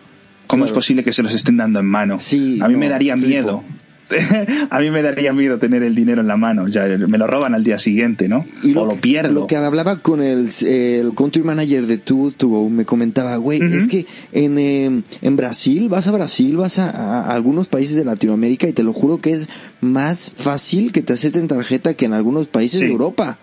[0.46, 2.18] ¿Cómo es posible que se los estén dando en mano?
[2.18, 3.28] Sí, a mí no, me daría flipo.
[3.28, 3.64] miedo.
[4.70, 6.68] a mí me daría miedo tener el dinero en la mano.
[6.68, 8.44] Ya me lo roban al día siguiente, ¿no?
[8.62, 9.32] Y o lo pierdo.
[9.32, 13.60] Lo que hablaba con el, el country manager de Tu To Go, me comentaba, güey,
[13.62, 18.04] es que en, eh, en Brasil, vas a Brasil, vas a, a algunos países de
[18.04, 19.48] Latinoamérica y te lo juro que es
[19.80, 22.86] más fácil que te acepten tarjeta que en algunos países Sí.
[22.86, 23.38] de Europa.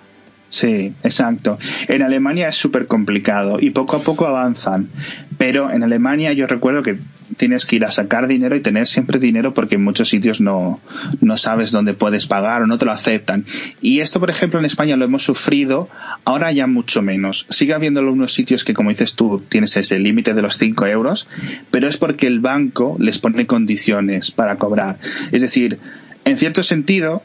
[0.49, 1.59] Sí, exacto.
[1.87, 4.89] En Alemania es súper complicado y poco a poco avanzan.
[5.37, 6.97] Pero en Alemania yo recuerdo que
[7.35, 10.79] tienes que ir a sacar dinero y tener siempre dinero porque en muchos sitios no,
[11.21, 13.45] no sabes dónde puedes pagar o no te lo aceptan.
[13.81, 15.89] Y esto, por ejemplo, en España lo hemos sufrido,
[16.23, 17.45] ahora ya mucho menos.
[17.49, 21.27] Sigue habiendo algunos sitios que, como dices tú, tienes ese límite de los 5 euros,
[21.71, 24.97] pero es porque el banco les pone condiciones para cobrar.
[25.31, 25.79] Es decir,
[26.25, 27.21] en cierto sentido,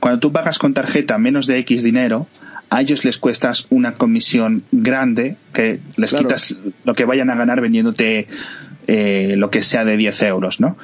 [0.00, 2.26] cuando tú pagas con tarjeta menos de X dinero,
[2.70, 6.26] a ellos les cuestas una comisión grande que les Claro.
[6.28, 8.26] quitas lo que vayan a ganar vendiéndote
[8.86, 10.76] eh, lo que sea de 10 euros, ¿no?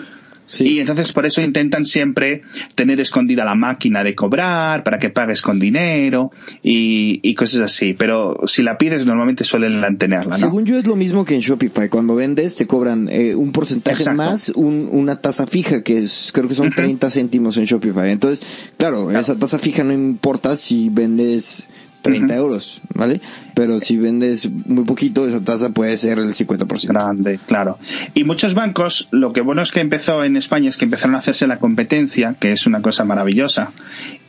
[0.51, 0.65] Sí.
[0.65, 2.43] Y entonces por eso intentan siempre
[2.75, 6.33] tener escondida la máquina de cobrar para que pagues con dinero
[6.63, 7.95] y, y cosas así.
[7.95, 10.37] Pero si la pides normalmente suelen tenerla, ¿no?
[10.39, 11.89] Según yo es lo mismo que en Shopify.
[11.89, 14.17] Cuando vendes te cobran eh, un porcentaje Exacto.
[14.23, 18.11] más, un- una tasa fija que es, creo que son 30 céntimos en Shopify.
[18.11, 18.45] Entonces,
[18.77, 21.69] claro, esa tasa fija no importa si vendes
[22.03, 22.43] 30 Ujú.
[22.43, 23.21] euros, ¿vale?
[23.55, 26.89] Pero si vendes muy poquito, esa tasa puede ser el 50%.
[26.89, 27.79] grande, claro.
[28.15, 31.19] Y muchos bancos, lo que bueno es que empezó en España es que empezaron a
[31.19, 33.73] hacerse la competencia, que es una cosa maravillosa.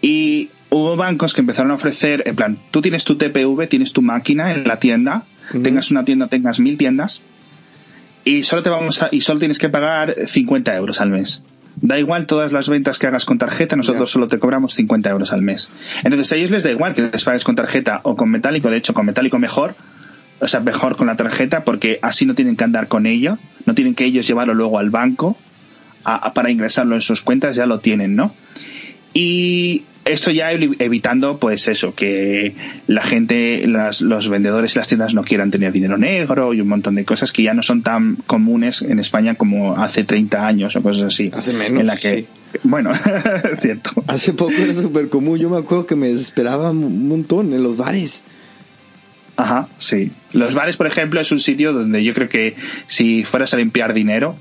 [0.02, 4.02] Y hubo bancos que empezaron a ofrecer, en plan, tú tienes tu TPV, tienes tu
[4.02, 5.26] máquina en la tienda,
[5.64, 7.22] tengas una tienda, tengas mil tiendas,
[8.24, 11.42] y solo te vamos a, y solo tienes que pagar 50 euros al mes.
[11.82, 15.34] Da igual todas las ventas que hagas con tarjeta, nosotros solo te cobramos 50 euros
[15.34, 15.70] al mes.
[16.04, 18.78] Entonces a ellos les da igual que les pagues con tarjeta o con metálico, de
[18.78, 19.76] hecho con metálico mejor,
[20.40, 23.74] o sea, mejor con la tarjeta porque así no tienen que andar con ello, no
[23.74, 25.38] tienen que ellos llevarlo luego al banco
[26.04, 28.34] a- a- para ingresarlo en sus cuentas, ya lo tienen, ¿no?
[29.14, 32.56] Y esto ya evi- evitando, pues eso, que
[32.88, 36.68] la gente, las- los vendedores y las tiendas no quieran tener dinero negro y un
[36.68, 40.76] montón de cosas que ya no son tan comunes en España como hace 30 años
[40.76, 41.30] o cosas así.
[41.34, 42.28] Hace menos, En la que, sí.
[42.64, 43.02] bueno, es
[43.60, 43.92] cierto.
[44.08, 45.38] Hace poco era súper común.
[45.40, 48.26] Yo me acuerdo que me desesperaba un montón en los bares.
[49.38, 50.12] Ajá, sí.
[50.34, 52.56] Los bares, por ejemplo, es un sitio donde yo creo que
[52.88, 54.36] si fueras a limpiar dinero,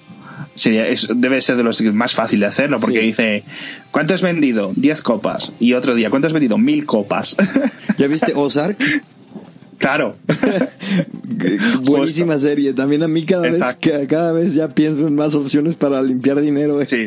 [0.54, 3.06] sería, es, debe ser de los más fácil de hacerlo, porque Sí.
[3.06, 3.44] dice,
[3.90, 4.72] ¿cuánto has vendido?
[4.76, 5.52] 10 copas.
[5.60, 6.58] Y otro día, ¿cuánto has vendido?
[6.58, 7.36] Mil copas.
[7.98, 8.78] ¿Ya viste Ozark?
[9.78, 10.16] claro.
[11.82, 12.72] Buenísima serie.
[12.72, 13.90] También a mí cada vez, Exacto.
[14.08, 16.84] cada vez ya pienso en más opciones para limpiar dinero.
[16.84, 17.06] Sí.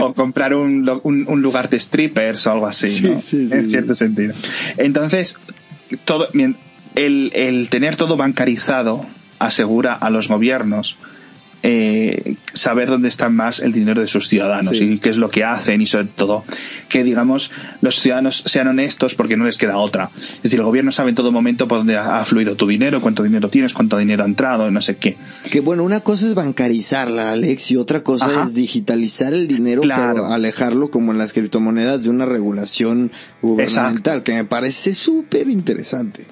[0.00, 3.18] O comprar un, un, un lugar de strippers o algo así, Sí, ¿no?
[3.20, 4.34] sí, sí, en cierto sentido.
[4.76, 5.36] Entonces,
[6.04, 6.28] todo,
[6.94, 9.06] el, el tener todo bancarizado
[9.38, 10.96] asegura a los gobiernos
[11.64, 14.84] eh, saber dónde está más el dinero de sus ciudadanos Sí.
[14.84, 16.44] y qué es lo que hacen y sobre todo
[16.88, 17.50] que digamos
[17.80, 20.10] los ciudadanos sean honestos porque no les queda otra.
[20.36, 23.22] Es decir, el gobierno sabe en todo momento por dónde ha fluido tu dinero, cuánto
[23.22, 25.16] dinero tienes, cuánto dinero ha entrado, no sé qué.
[25.50, 28.44] Que bueno, una cosa es bancarizarla, Alex, y otra cosa Ajá.
[28.44, 30.14] es digitalizar el dinero, Claro.
[30.14, 33.10] pero alejarlo como en las criptomonedas de una regulación
[33.40, 36.24] gubernamental, que me parece súper interesante.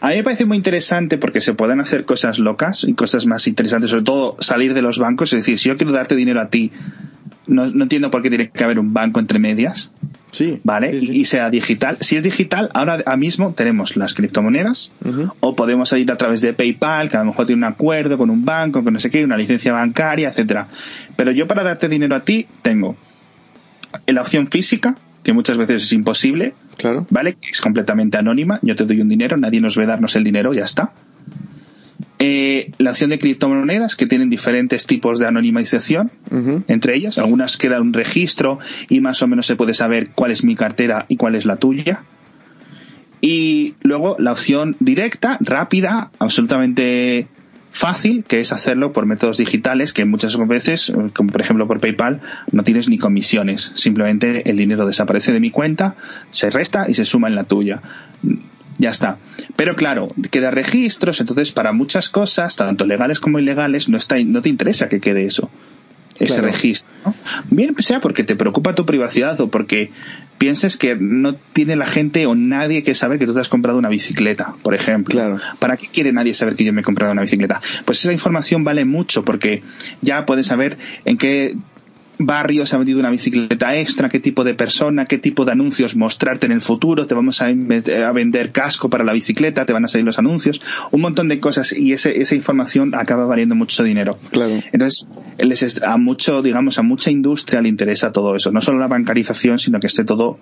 [0.00, 3.46] A mí me parece muy interesante porque se pueden hacer cosas locas y cosas más
[3.48, 5.32] interesantes, sobre todo salir de los bancos.
[5.32, 6.70] Es decir, si yo quiero darte dinero a ti,
[7.46, 9.90] no, no entiendo por qué tiene que haber un banco entre medias,
[10.30, 10.60] Sí.
[10.62, 10.92] ¿vale?
[10.92, 11.16] sí, sí.
[11.16, 11.96] Y, y sea digital.
[12.00, 14.92] Si es digital, ahora mismo tenemos las criptomonedas
[15.40, 18.28] o podemos ir a través de PayPal, que a lo mejor tiene un acuerdo con
[18.28, 20.68] un banco, con no sé qué, una licencia bancaria, etcétera.
[21.16, 22.94] Pero yo para darte dinero a ti tengo
[24.06, 27.06] la opción física, que muchas veces es imposible, Claro.
[27.10, 27.34] ¿vale?
[27.34, 28.58] Que es completamente anónima.
[28.62, 30.92] Yo te doy un dinero, nadie nos ve darnos el dinero, ya está.
[32.20, 36.10] Eh, la opción de criptomonedas, que tienen diferentes tipos de anonimización,
[36.66, 37.18] entre ellas.
[37.18, 38.58] Algunas quedan un registro
[38.88, 41.56] y más o menos se puede saber cuál es mi cartera y cuál es la
[41.56, 42.02] tuya.
[43.20, 47.28] Y luego la opción directa, rápida, absolutamente
[47.78, 51.78] fácil, que es hacerlo por métodos digitales, que muchas veces, eh, como por ejemplo por
[51.78, 52.20] PayPal,
[52.50, 53.70] no tienes ni comisiones.
[53.76, 55.94] Simplemente el dinero desaparece de mi cuenta,
[56.32, 57.80] se resta y se suma en la tuya.
[58.78, 59.18] Ya está.
[59.54, 64.42] Pero claro, queda registros, entonces para muchas cosas, tanto legales como ilegales, no, está, no
[64.42, 65.48] te interesa que quede eso
[66.18, 66.90] ese registro.
[67.50, 69.92] Bien sea porque te preocupa tu privacidad o porque
[70.38, 73.78] pienses que no tiene la gente o nadie que saber que tú te has comprado
[73.78, 75.14] una bicicleta, por ejemplo.
[75.14, 75.40] Claro.
[75.58, 77.60] ¿Para qué quiere nadie saber que yo me he comprado una bicicleta?
[77.84, 79.62] Pues esa información vale mucho porque
[80.00, 81.56] ya puedes saber en qué
[82.18, 85.96] barrio se ha vendido una bicicleta extra, qué tipo de persona, qué tipo de anuncios
[85.96, 87.48] mostrarte en el futuro, te vamos a,
[88.12, 90.60] vender casco para la bicicleta, te van a salir los anuncios,
[90.90, 94.18] un montón de cosas y ese, esa información acaba valiendo mucho dinero.
[94.30, 94.62] Claro.
[94.72, 95.06] Entonces,
[95.38, 99.58] les, a mucho, digamos, a mucha industria le interesa todo eso, no solo la bancarización,
[99.58, 100.38] sino que esté todo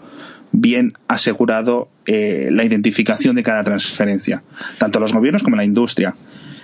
[0.52, 4.42] bien asegurado eh, la identificación de cada transferencia,
[4.78, 6.14] tanto los gobiernos como la industria.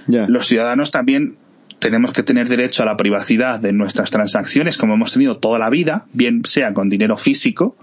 [0.07, 1.37] Los ciudadanos también
[1.83, 5.69] tenemos que tener derecho a la privacidad de nuestras transacciones como hemos tenido toda la
[5.69, 7.77] vida, bien sea con dinero físico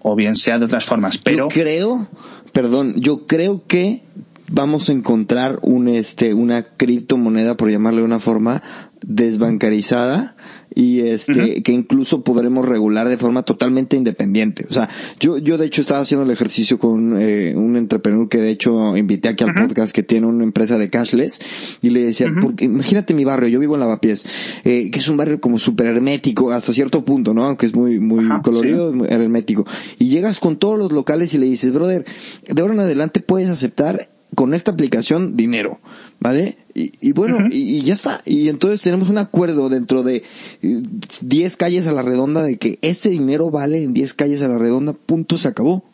[0.00, 1.18] o bien sea de otras formas.
[1.18, 2.08] Pero yo creo,
[2.52, 4.02] perdón, yo creo que
[4.48, 8.62] vamos a encontrar un este una criptomoneda por llamarle de una forma
[9.00, 10.34] desbancarizada
[10.74, 14.66] y este que incluso podremos regular de forma totalmente independiente.
[14.68, 14.88] O sea,
[15.20, 18.96] yo yo de hecho estaba haciendo el ejercicio con eh, un entrepreneur que de hecho
[18.96, 21.40] invité aquí al podcast que tiene una empresa de cashless
[21.82, 24.24] y le decía, porque imagínate mi barrio, yo vivo en Lavapiés,
[24.64, 27.44] eh, que es un barrio como súper hermético hasta cierto punto, ¿no?
[27.44, 29.64] Aunque es muy muy colorido, hermético.
[29.98, 32.04] Y llegas con todos los locales y le dices, "Brother,
[32.48, 35.80] de ahora en adelante puedes aceptar con esta aplicación dinero,
[36.20, 36.56] ¿vale?
[36.74, 38.20] Y, bueno, y, ya está.
[38.24, 40.24] Y entonces tenemos un acuerdo dentro de
[40.60, 44.48] 10 eh, calles a la redonda de que ese dinero vale en 10 calles a
[44.48, 45.84] la redonda, punto, se acabó.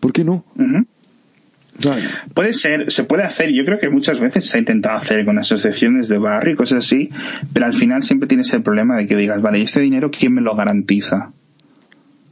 [0.00, 0.44] ¿Por qué no?
[2.34, 5.38] puede ser, se puede hacer, yo creo que muchas veces se ha intentado hacer con
[5.38, 7.10] asociaciones de barrio y cosas así,
[7.52, 10.34] pero al final siempre tienes el problema de que digas, vale, ¿y este dinero quién
[10.34, 11.32] me lo garantiza?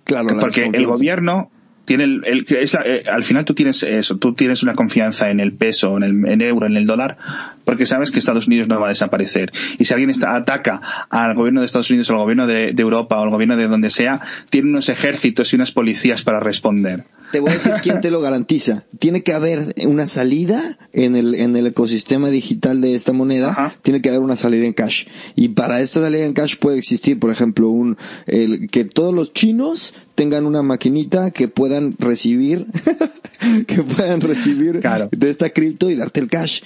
[0.04, 1.50] Claro, porque el gobierno
[1.90, 5.54] tiene el, es eh, al final tú tienes eso, tú tienes una confianza en el
[5.54, 7.18] peso, en el en euro, en el dólar,
[7.64, 9.50] porque sabes que Estados Unidos no va a desaparecer.
[9.76, 10.80] Y si alguien está, ataca
[11.10, 13.90] al gobierno de Estados Unidos o al gobierno de, Europa o al gobierno de donde
[13.90, 14.20] sea,
[14.50, 17.06] tiene unos ejércitos y unas policías para responder.
[17.32, 18.84] Te voy a decir quién te lo garantiza.
[19.00, 24.00] Tiene que haber una salida en el, en el ecosistema digital de esta moneda, tiene
[24.00, 25.06] que haber una salida en cash.
[25.34, 27.96] Y para esta salida en cash puede existir, por ejemplo, un,
[28.28, 32.66] el, que todos los chinos tengan una maquinita que puedan recibir
[33.66, 36.60] que puedan recibir de esta cripto y darte el cash.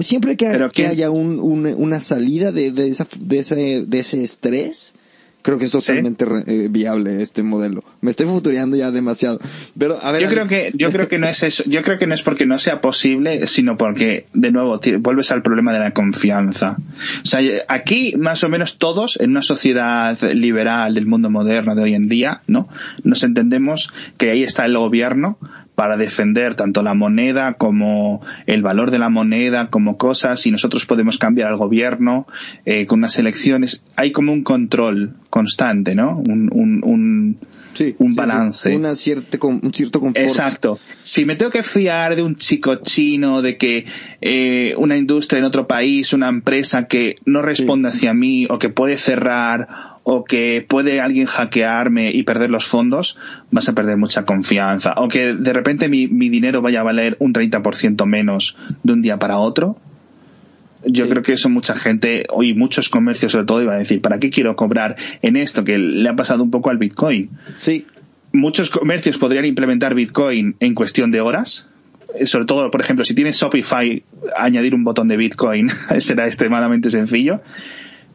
[0.00, 4.94] siempre que, que haya un, una salida de, de, esa, de, ese, de ese estrés,
[5.48, 7.82] creo que es totalmente eh, viable este modelo.
[8.02, 9.40] Me estoy futureando ya demasiado.
[9.78, 11.64] Pero a ver, yo creo que yo creo que no es eso.
[11.66, 15.40] Yo creo que no es porque no sea posible, sino porque de nuevo vuelves al
[15.40, 16.76] problema de la confianza.
[17.22, 21.82] O sea, aquí más o menos todos en una sociedad liberal del mundo moderno de
[21.82, 22.68] hoy en día, ¿no?
[23.02, 25.38] Nos entendemos que ahí está el gobierno
[25.78, 30.86] para defender tanto la moneda como el valor de la moneda, como cosas, y nosotros
[30.86, 32.26] podemos cambiar al gobierno
[32.64, 33.80] eh, con unas elecciones.
[33.94, 36.20] Hay como un control constante, ¿no?
[36.28, 37.38] Un, un, un,
[37.98, 38.74] un balance.
[38.74, 40.18] Una cierta, un cierto confort.
[40.18, 40.80] Exacto.
[41.04, 43.86] Si me tengo que fiar de un chico chino, de que
[44.20, 48.68] eh, una industria en otro país, una empresa que no responde hacia mí o que
[48.68, 49.68] puede cerrar
[50.10, 53.18] o que puede alguien hackearme y perder los fondos,
[53.50, 54.94] vas a perder mucha confianza.
[54.96, 59.18] O que de repente mi, dinero vaya a valer un 30% menos de un día
[59.18, 59.76] para otro.
[60.86, 64.18] Yo creo que eso mucha gente, y muchos comercios sobre todo, iba a decir, ¿para
[64.18, 65.62] qué quiero cobrar en esto?
[65.62, 67.28] Que le ha pasado un poco al Bitcoin.
[67.58, 67.84] Sí.
[68.32, 71.66] Muchos comercios podrían implementar Bitcoin en cuestión de horas,
[72.24, 74.02] sobre todo, por ejemplo, si tienes Shopify,
[74.34, 77.42] añadir un botón de Bitcoin será extremadamente sencillo.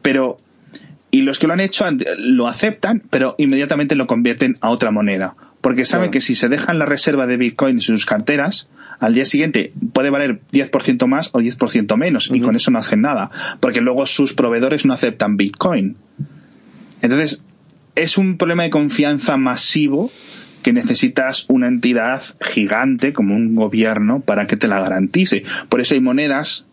[0.02, 0.38] Pero
[1.14, 1.86] y los que lo han hecho
[2.18, 5.36] lo aceptan, pero inmediatamente lo convierten a otra moneda.
[5.60, 9.24] Porque saben que si se dejan la reserva de Bitcoin en sus carteras, al día
[9.24, 13.30] siguiente puede valer 10% más o 10% menos, y con eso no hacen nada.
[13.60, 15.96] Porque luego sus proveedores no aceptan Bitcoin.
[17.00, 17.40] Entonces,
[17.94, 20.10] es un problema de confianza masivo
[20.64, 25.44] que necesitas una entidad gigante como un gobierno para que te la garantice.
[25.68, 26.64] Por eso hay monedas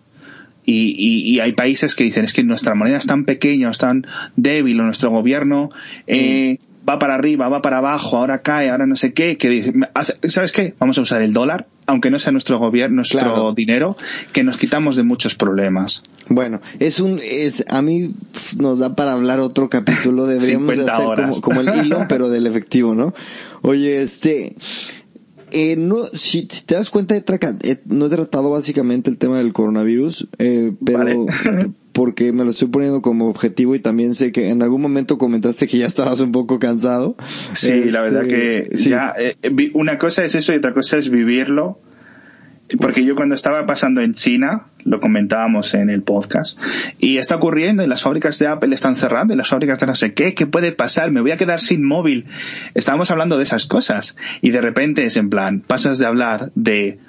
[0.72, 4.05] y, y, hay países que dicen es que nuestra moneda es tan pequeña, es tan
[4.36, 5.69] débil, o nuestro gobierno
[6.07, 6.57] eh,
[6.88, 9.74] va para arriba, va para abajo, ahora cae, ahora no sé qué, que
[10.30, 10.74] ¿sabes qué?
[10.80, 13.95] Vamos a usar el dólar, aunque no sea nuestro gobierno, nuestro dinero,
[14.32, 16.01] que nos quitamos de muchos problemas.
[16.28, 18.11] Bueno, es un, es, a mí
[18.57, 22.47] nos da para hablar otro capítulo, deberíamos de hacer como, como el hilo, pero del
[22.47, 23.13] efectivo, ¿no?
[23.61, 24.55] Oye, este,
[25.51, 27.15] eh, no, si, te das cuenta,
[27.85, 31.25] no he tratado básicamente el tema del coronavirus, eh, pero
[31.93, 35.67] porque me lo estoy poniendo como objetivo y también sé que en algún momento comentaste
[35.67, 37.15] que ya estabas un poco cansado.
[37.53, 39.35] Sí, la verdad que este, ya, eh,
[39.73, 41.79] una cosa es eso y otra cosa es vivirlo
[42.80, 46.57] Porque yo cuando estaba pasando en China, lo comentábamos en el podcast,
[46.99, 49.95] y está ocurriendo y las fábricas de Apple están cerrando y las fábricas de no
[49.95, 51.11] sé qué, ¿qué puede pasar?
[51.11, 52.26] Me voy a quedar sin móvil.
[52.74, 56.99] Estábamos hablando de esas cosas y de repente es en plan, pasas de hablar de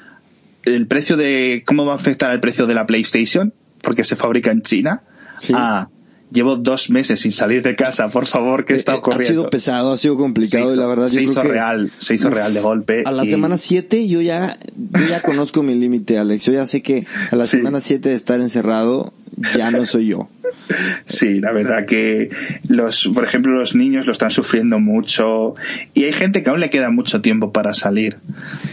[0.64, 3.52] el precio de cómo va a afectar el precio de la PlayStation,
[3.82, 5.02] porque se fabrica en China,
[5.54, 5.88] a
[6.32, 9.22] llevo dos meses sin salir de casa, por favor, ¿qué está ocurriendo?
[9.22, 11.52] Eh, ha sido pesado, ha sido complicado y la verdad se yo hizo creo que
[11.52, 13.02] real, se hizo real de golpe.
[13.04, 16.44] a la y- semana 7 yo ya, yo ya conozco mi límite, Alex.
[16.46, 17.58] Yo ya sé que a la Sí.
[17.58, 19.12] semana 7 de estar encerrado
[19.56, 20.28] ya no soy yo.
[21.04, 22.30] Sí, la verdad que
[22.68, 25.54] los, por ejemplo, los niños lo están sufriendo mucho
[25.94, 28.16] y hay gente que aún le queda mucho tiempo para salir.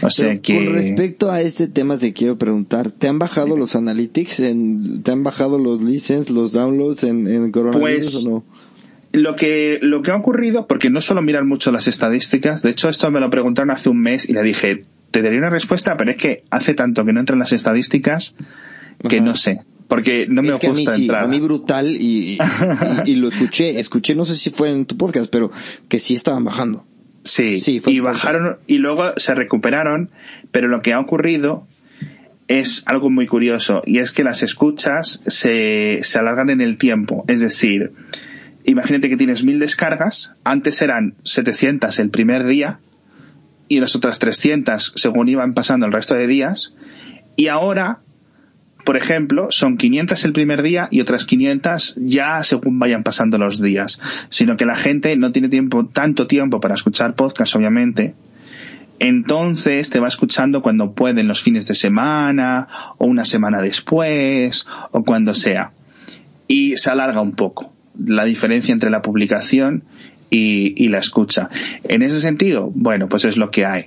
[0.02, 3.56] O sea Pero que Con respecto a este tema te quiero preguntar, ¿te han bajado
[3.56, 4.40] los analytics?
[4.40, 8.44] En, ¿Te han bajado los listens, los downloads en, en coronavirus Pues, o no?
[9.12, 12.88] lo que lo que ha ocurrido, porque no solo miran mucho las estadísticas, de hecho
[12.88, 16.12] esto me lo preguntaron hace un mes y le dije, te daría una respuesta, pero
[16.12, 18.36] es que hace tanto que no entran las estadísticas
[19.08, 19.24] que Ajá.
[19.24, 19.60] no sé,
[19.90, 21.24] porque no me es que a mí gusta sí, entrar.
[21.24, 22.38] a mí brutal y, y,
[23.06, 25.50] y- y lo escuché, escuché, no sé si fue en tu podcast, pero
[25.88, 26.86] que sí estaban bajando.
[27.24, 28.24] Sí, Sí, fue y podcast.
[28.24, 30.10] bajaron y luego se recuperaron,
[30.50, 31.66] pero lo que ha ocurrido
[32.48, 37.24] es algo muy curioso y es que las escuchas se, se alargan en el tiempo.
[37.28, 37.92] Es decir,
[38.64, 42.80] imagínate que tienes mil descargas, antes eran 700 el primer día
[43.68, 46.74] y las otras 300 según iban pasando el resto de días
[47.36, 48.00] y ahora
[48.84, 53.60] por ejemplo, son 500 el primer día y otras 500 ya según vayan pasando los
[53.60, 58.14] días, sino que la gente no tiene tiempo, tanto tiempo para escuchar podcast, obviamente.
[58.98, 62.68] Entonces te va escuchando cuando pueden los fines de semana
[62.98, 65.72] o una semana después o cuando sea.
[66.46, 69.84] Y se alarga un poco la diferencia entre la publicación
[70.30, 71.50] y, y la escucha.
[71.84, 73.86] En ese sentido, bueno, pues es lo que hay.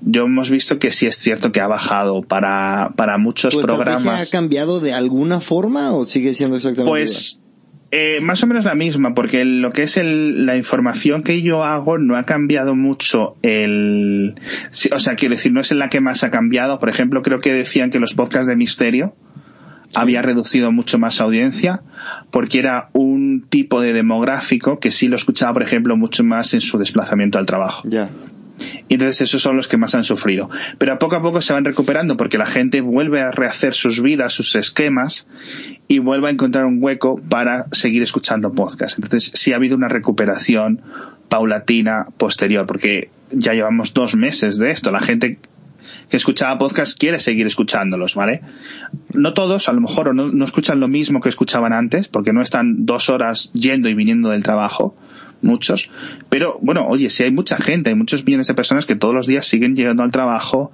[0.00, 4.28] Yo hemos visto que sí es cierto que ha bajado para, para muchos ¿Tu programas.
[4.28, 7.38] ha cambiado de alguna forma o sigue siendo exactamente Pues
[7.94, 11.62] eh, más o menos la misma, porque lo que es el- la información que yo
[11.62, 14.34] hago no ha cambiado mucho el...
[14.92, 16.78] o sea, quiero decir, no es en la que más ha cambiado.
[16.78, 19.14] Por ejemplo, creo que decían que los podcasts de misterio
[19.94, 21.82] había reducido mucho más audiencia
[22.30, 26.60] porque era un tipo de demográfico que sí lo escuchaba, por ejemplo, mucho más en
[26.60, 27.82] su desplazamiento al trabajo.
[27.88, 28.10] Ya.
[28.88, 30.50] Y entonces esos son los que más han sufrido.
[30.78, 34.02] Pero a poco a poco se van recuperando porque la gente vuelve a rehacer sus
[34.02, 35.26] vidas, sus esquemas
[35.88, 38.98] y vuelve a encontrar un hueco para seguir escuchando podcast.
[38.98, 40.82] Entonces sí ha habido una recuperación
[41.28, 44.90] paulatina posterior porque ya llevamos dos meses de esto.
[44.90, 45.38] La gente
[46.08, 48.42] que escuchaba podcast quiere seguir escuchándolos, ¿vale?
[49.12, 52.42] No todos, a lo mejor, no, no escuchan lo mismo que escuchaban antes, porque no
[52.42, 54.96] están dos horas yendo y viniendo del trabajo,
[55.42, 55.90] muchos.
[56.28, 59.26] Pero bueno, oye, si hay mucha gente, hay muchos millones de personas que todos los
[59.26, 60.72] días siguen llegando al trabajo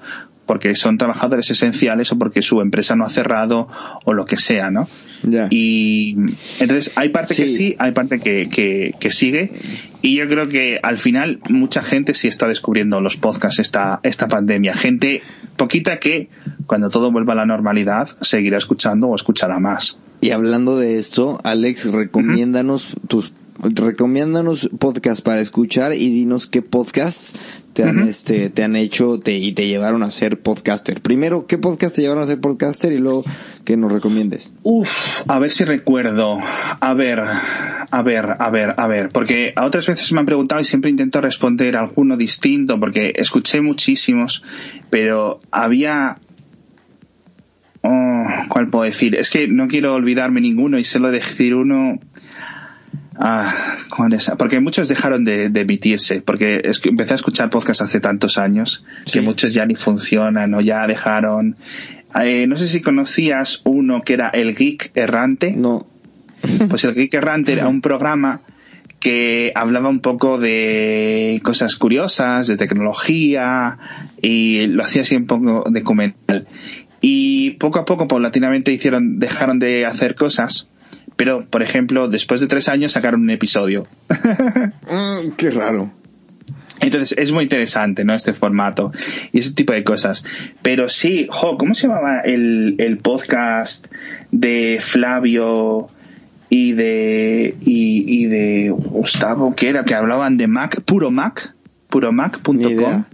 [0.49, 3.69] porque son trabajadores esenciales o porque su empresa no ha cerrado
[4.05, 4.89] o lo que sea, ¿no?
[5.23, 5.47] Ya.
[5.51, 6.17] Y
[6.59, 7.57] entonces hay parte que Sí.
[7.57, 9.53] sí, hay parte que, que, que sigue.
[10.01, 14.27] Y yo creo que al final mucha gente sí está descubriendo los podcasts esta, esta
[14.27, 14.73] pandemia.
[14.73, 15.21] Gente
[15.57, 16.31] poquita que
[16.67, 19.99] cuando todo vuelva a la normalidad seguirá escuchando o escuchará más.
[20.23, 27.35] Y hablando de esto, Alex, recomiéndanos tus recomiéndanos podcast para escuchar y dinos qué podcasts
[27.79, 31.01] te han este te han hecho te, y te llevaron a ser podcaster.
[31.01, 33.25] Primero, ¿qué podcast te llevaron a ser podcaster y luego
[33.65, 34.53] que nos recomiendes?
[34.65, 36.41] Uf, a ver si recuerdo.
[36.81, 39.11] A ver, a ver, a ver, a ver.
[39.11, 43.61] Porque a otras veces me han preguntado y siempre intento responder alguno distinto porque escuché
[43.61, 44.43] muchísimos,
[44.91, 46.19] pero había...
[47.83, 49.15] Oh, ¿Cuál puedo decir?
[49.15, 52.01] Es que no quiero olvidarme ninguno y solo decir uno...
[53.21, 54.31] Ah, ¿cuál es?
[54.39, 58.39] Porque muchos dejaron de, de emitirse, porque es que empecé a escuchar podcasts hace tantos
[58.39, 61.57] años que muchos ya ni funcionan o ya dejaron.
[62.23, 65.53] Eh, no sé si conocías uno que era El Geek Errante.
[65.57, 65.87] No.
[66.69, 68.41] Pues El Geek Errante era un programa
[69.01, 73.79] que hablaba un poco de cosas curiosas, de tecnología,
[74.23, 76.47] y lo hacía así un poco documental.
[77.01, 80.69] Y poco a poco, paulatinamente, hicieron, dejaron de hacer cosas,
[81.19, 83.89] pero, por ejemplo, después de tres años sacaron un episodio.
[84.09, 85.93] Mm, qué raro.
[86.79, 88.15] Entonces es muy interesante, ¿no?
[88.15, 88.93] Este formato
[89.33, 90.25] y ese tipo de cosas.
[90.63, 93.89] Pero sí, jo, ¿cómo se llamaba el, el podcast
[94.31, 95.89] de Flavio
[96.51, 101.53] y de y, y de Gustavo que era que hablaban de Mac, puro Mac,
[101.89, 103.07] puromac.com?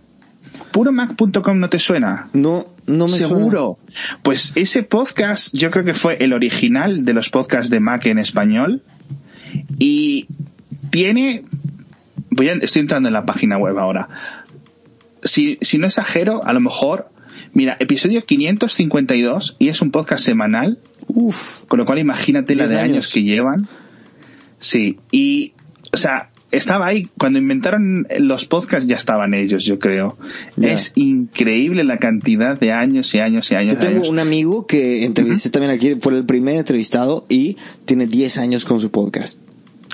[0.73, 2.29] Puromac.com no te suena?
[2.35, 3.79] No, no me Seguro.
[4.23, 8.19] Pues ese podcast yo creo que fue el original de los podcasts de Mac en
[8.19, 8.83] español
[9.79, 10.27] y
[10.91, 11.43] tiene
[12.31, 14.09] voy a, estoy entrando en la página web ahora.
[15.23, 17.09] Si, si no exagero, a lo mejor
[17.55, 20.81] Mira, episodio 552 y es un podcast semanal.
[21.07, 21.65] Uf.
[21.67, 22.85] Con lo cual imagínate la de años.
[22.85, 23.13] años.
[23.13, 23.69] que llevan.
[24.59, 25.53] Sí, y,
[25.93, 30.17] o sea, estaba ahí, cuando inventaron los podcasts ya estaban ellos, yo creo.
[30.57, 30.73] Ya.
[30.73, 33.75] Es increíble la cantidad de años y años y años.
[33.75, 34.09] Yo tengo años.
[34.09, 38.81] un amigo que entrevisté también aquí, fue el primer entrevistado y tiene 10 años con
[38.81, 39.39] su podcast.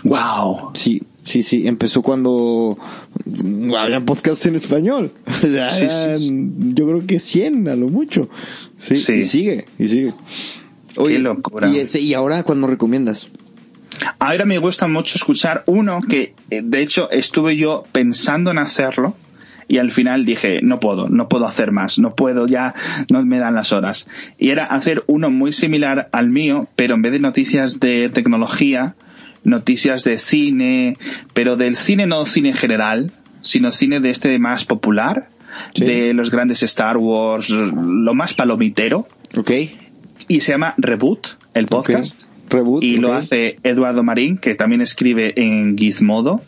[0.05, 0.71] Wow.
[0.75, 2.77] Sí, sí, sí, empezó cuando
[3.77, 5.13] había podcast en español.
[5.41, 5.87] Sí, sí,
[6.17, 6.51] sí.
[6.75, 8.29] Yo creo que 100 a lo mucho.
[8.79, 9.13] Sí, Sí.
[9.13, 10.15] y sigue, y sigue.
[10.97, 11.69] Oye, locura.
[11.69, 13.29] Y, ese, y ahora, ¿cuándo recomiendas?
[14.19, 19.17] Ahora me gusta mucho escuchar uno que, eh, de hecho, estuve yo pensando en hacerlo
[19.69, 22.75] y al final dije, no puedo, no puedo hacer más, no puedo ya,
[23.11, 24.09] no me dan las horas.
[24.39, 28.95] Y era hacer uno muy similar al mío, pero en vez de noticias de tecnología,
[29.45, 30.97] noticias de cine,
[31.35, 33.13] pero del cine no cine general,
[33.43, 35.29] sino cine de este más popular,
[35.75, 35.85] Sí.
[35.85, 39.51] de los grandes Star Wars, lo más palomitero, ¿Ok?
[40.29, 42.23] y se llama Reboot, el podcast.
[42.51, 42.83] Reboot.
[42.83, 46.43] Y lo hace Eduardo Marín, que también escribe en Gizmodo.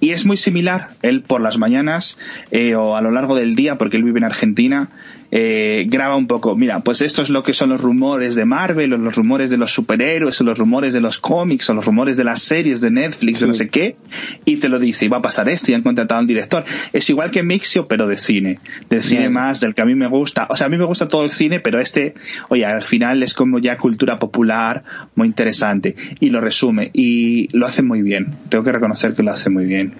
[0.00, 0.90] Y es muy similar.
[1.02, 2.18] Él por las mañanas
[2.50, 4.88] eh, o a lo largo del día, porque él vive en Argentina,
[5.34, 6.54] eh, graba un poco.
[6.54, 9.56] Mira, pues esto es lo que son los rumores de Marvel, o los rumores de
[9.56, 12.90] los superhéroes, o los rumores de los cómics, o los rumores de las series de
[12.90, 13.96] Netflix, de no sé qué.
[14.44, 16.64] Y te lo dice, y va a pasar esto, y han contratado a un director.
[16.92, 18.58] Es igual que Mixio, pero de cine.
[18.90, 19.32] Del cine Bien.
[19.32, 20.46] más, del que a mí me gusta.
[20.50, 22.12] O sea, a mí me gusta todo el cine, pero este,
[22.50, 25.96] oye, al final es como ya cultura popular, muy interesante.
[26.20, 28.34] Y lo resume, y lo hace muy bien.
[28.50, 29.94] Tengo que reconocer que lo hace muy bien.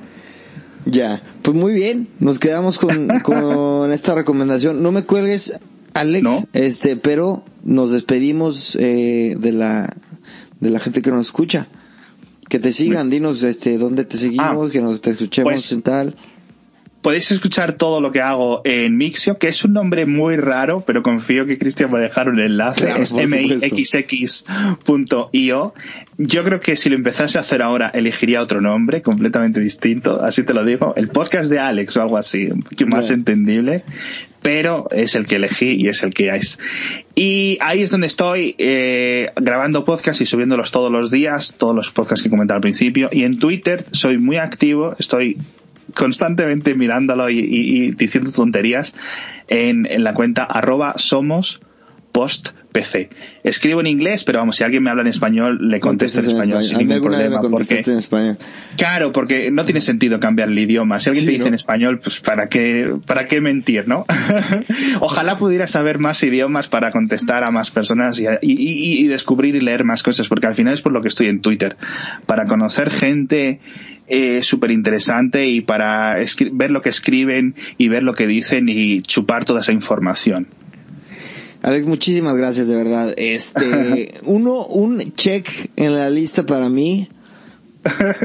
[0.86, 4.82] Ya, pues muy bien, nos quedamos con, con esta recomendación.
[4.82, 5.60] No me cuelgues,
[5.94, 6.44] Alex, No.
[6.52, 9.94] este, pero nos despedimos eh, de la
[10.60, 11.68] de la gente que nos escucha.
[12.48, 15.82] Que te sigan, dinos este dónde te seguimos, Ah, que nos te escuchemos pues, en
[15.82, 16.16] tal.
[17.02, 21.02] Podéis escuchar todo lo que hago en Mixio, que es un nombre muy raro, pero
[21.02, 22.86] confío que Cristian va a dejar un enlace.
[22.86, 24.44] Claro, es mixx.io.
[26.18, 30.22] Yo creo que si lo empezase a hacer ahora, elegiría otro nombre completamente distinto.
[30.22, 30.94] Así te lo digo.
[30.96, 33.82] El podcast de Alex o algo así, que más entendible.
[34.40, 36.60] Pero es el que elegí y es el que es.
[37.16, 41.90] Y ahí es donde estoy eh, grabando podcasts y subiéndolos todos los días, todos los
[41.90, 43.08] podcasts que comenté al principio.
[43.10, 45.36] Y en Twitter soy muy activo, estoy
[45.94, 48.94] constantemente mirándolo y, y- y diciendo tonterías
[49.48, 51.60] en, en la cuenta arroba somos
[52.12, 53.08] post PC.
[53.42, 56.64] Escribo en inglés, pero vamos, si alguien me habla en español, le contesto en español
[56.64, 57.40] sin A mí ningún problema.
[57.40, 58.38] Porque, en español.
[58.76, 60.98] claro, porque no tiene sentido cambiar el idioma.
[61.00, 61.48] Si alguien Sí, te dice ¿no?
[61.48, 64.06] en español, pues para qué, para qué mentir, ¿no?
[65.00, 69.84] Ojalá pudiera saber más idiomas para contestar a más personas y- y descubrir y leer
[69.84, 71.76] más cosas, porque al final es por lo que estoy en Twitter,
[72.26, 73.60] para conocer gente
[74.08, 76.16] eh, súper interesante y para
[76.52, 80.48] ver lo que escriben y ver lo que dicen y chupar toda esa información.
[81.62, 83.14] Alex, muchísimas gracias, de verdad.
[83.16, 87.08] Este, uno, un check en la lista para mí.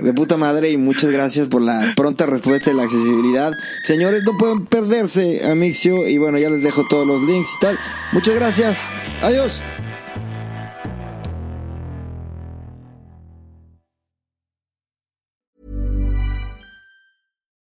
[0.04, 3.52] De puta madre y muchas gracias por la pronta respuesta y la accesibilidad.
[3.82, 7.60] Señores, no pueden perderse a Mixio y bueno, ya les dejo todos los links y
[7.62, 7.80] tal.
[8.12, 8.88] Muchas gracias.
[9.24, 9.64] Adiós.